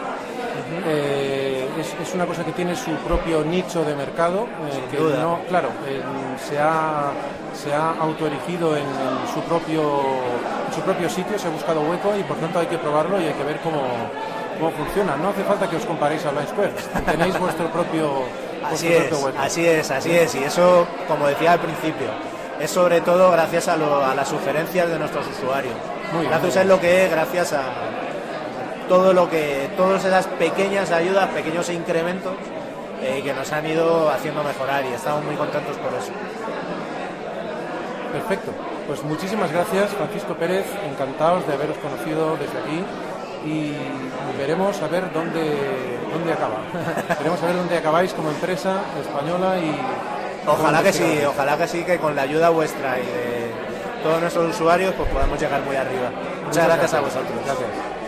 Eh, 0.85 1.67
es, 1.79 1.95
es 2.07 2.13
una 2.13 2.25
cosa 2.25 2.43
que 2.43 2.51
tiene 2.51 2.75
su 2.75 2.91
propio 3.07 3.43
nicho 3.43 3.83
de 3.83 3.95
mercado, 3.95 4.43
eh, 4.71 4.81
que 4.91 4.97
duda. 4.97 5.17
no, 5.21 5.39
claro, 5.47 5.69
eh, 5.87 6.01
se 6.47 6.59
ha, 6.59 7.11
se 7.53 7.73
ha 7.73 7.91
autoerigido 7.99 8.75
en, 8.75 8.83
en 8.83 9.33
su 9.33 9.41
propio, 9.41 10.01
en 10.67 10.73
su 10.73 10.81
propio 10.81 11.09
sitio, 11.09 11.37
se 11.39 11.47
ha 11.47 11.51
buscado 11.51 11.81
hueco 11.81 12.13
y 12.17 12.23
por 12.23 12.37
tanto 12.37 12.59
hay 12.59 12.67
que 12.67 12.77
probarlo 12.77 13.19
y 13.21 13.25
hay 13.27 13.33
que 13.33 13.43
ver 13.43 13.59
cómo, 13.61 13.81
cómo 14.57 14.71
funciona. 14.71 15.15
No 15.17 15.29
hace 15.29 15.43
falta 15.43 15.69
que 15.69 15.75
os 15.77 15.85
comparéis 15.85 16.25
a 16.25 16.31
Square, 16.47 16.71
tenéis 17.05 17.37
vuestro 17.39 17.67
propio, 17.67 18.23
Así 18.63 18.87
vuestro 18.87 18.89
es, 18.89 19.07
propio 19.09 19.25
hueco. 19.25 19.39
así 19.41 19.65
es, 19.67 19.91
así 19.91 20.11
es. 20.11 20.35
Y 20.35 20.43
eso, 20.43 20.85
como 21.07 21.27
decía 21.27 21.53
al 21.53 21.59
principio, 21.59 22.07
es 22.59 22.69
sobre 22.69 23.01
todo 23.01 23.31
gracias 23.31 23.67
a, 23.69 23.77
lo- 23.77 24.03
a 24.05 24.13
las 24.15 24.27
sugerencias 24.27 24.89
de 24.89 24.99
nuestros 24.99 25.25
usuarios. 25.27 25.73
Muy 26.11 26.21
bien, 26.21 26.31
Gracias 26.31 26.55
muy 26.55 26.61
es 26.63 26.67
lo 26.67 26.79
que 26.81 27.05
es, 27.05 27.11
gracias 27.11 27.53
a 27.53 27.63
todo 28.89 29.13
lo 29.13 29.29
que, 29.29 29.69
todas 29.77 30.03
esas 30.03 30.25
pequeñas 30.27 30.91
ayudas, 30.91 31.29
pequeños 31.29 31.69
incrementos 31.69 32.33
eh, 33.01 33.21
que 33.23 33.33
nos 33.33 33.49
han 33.53 33.65
ido 33.65 34.09
haciendo 34.09 34.43
mejorar 34.43 34.83
y 34.85 34.93
estamos 34.93 35.23
muy 35.23 35.35
contentos 35.35 35.77
por 35.77 35.93
eso. 35.93 36.11
Perfecto. 38.11 38.51
Pues 38.87 39.03
muchísimas 39.03 39.51
gracias, 39.51 39.91
Francisco 39.91 40.33
Pérez. 40.33 40.65
Encantados 40.91 41.45
de 41.47 41.53
haberos 41.53 41.77
conocido 41.77 42.35
desde 42.37 42.57
aquí 42.57 42.83
y 43.45 43.73
veremos 44.37 44.81
a 44.81 44.87
ver 44.87 45.13
dónde, 45.13 45.99
dónde 46.11 46.33
acaba. 46.33 46.57
veremos 47.19 47.41
a 47.41 47.45
ver 47.45 47.55
dónde 47.55 47.77
acabáis 47.77 48.13
como 48.13 48.31
empresa 48.31 48.81
española 48.99 49.59
y... 49.59 49.79
Ojalá 50.47 50.81
que 50.81 50.91
sí, 50.91 51.19
ojalá 51.27 51.57
que 51.57 51.67
sí, 51.67 51.83
que 51.83 51.99
con 51.99 52.15
la 52.15 52.23
ayuda 52.23 52.49
vuestra 52.49 52.97
y 52.97 53.05
de 53.05 53.51
todos 54.01 54.19
nuestros 54.19 54.55
usuarios 54.55 54.95
pues 54.95 55.07
podamos 55.09 55.39
llegar 55.39 55.61
muy 55.61 55.75
arriba. 55.75 56.09
Muchas, 56.45 56.65
gracias, 56.65 56.93
a 56.95 57.01
vosotros. 57.01 57.31
Gracias. 57.45 57.98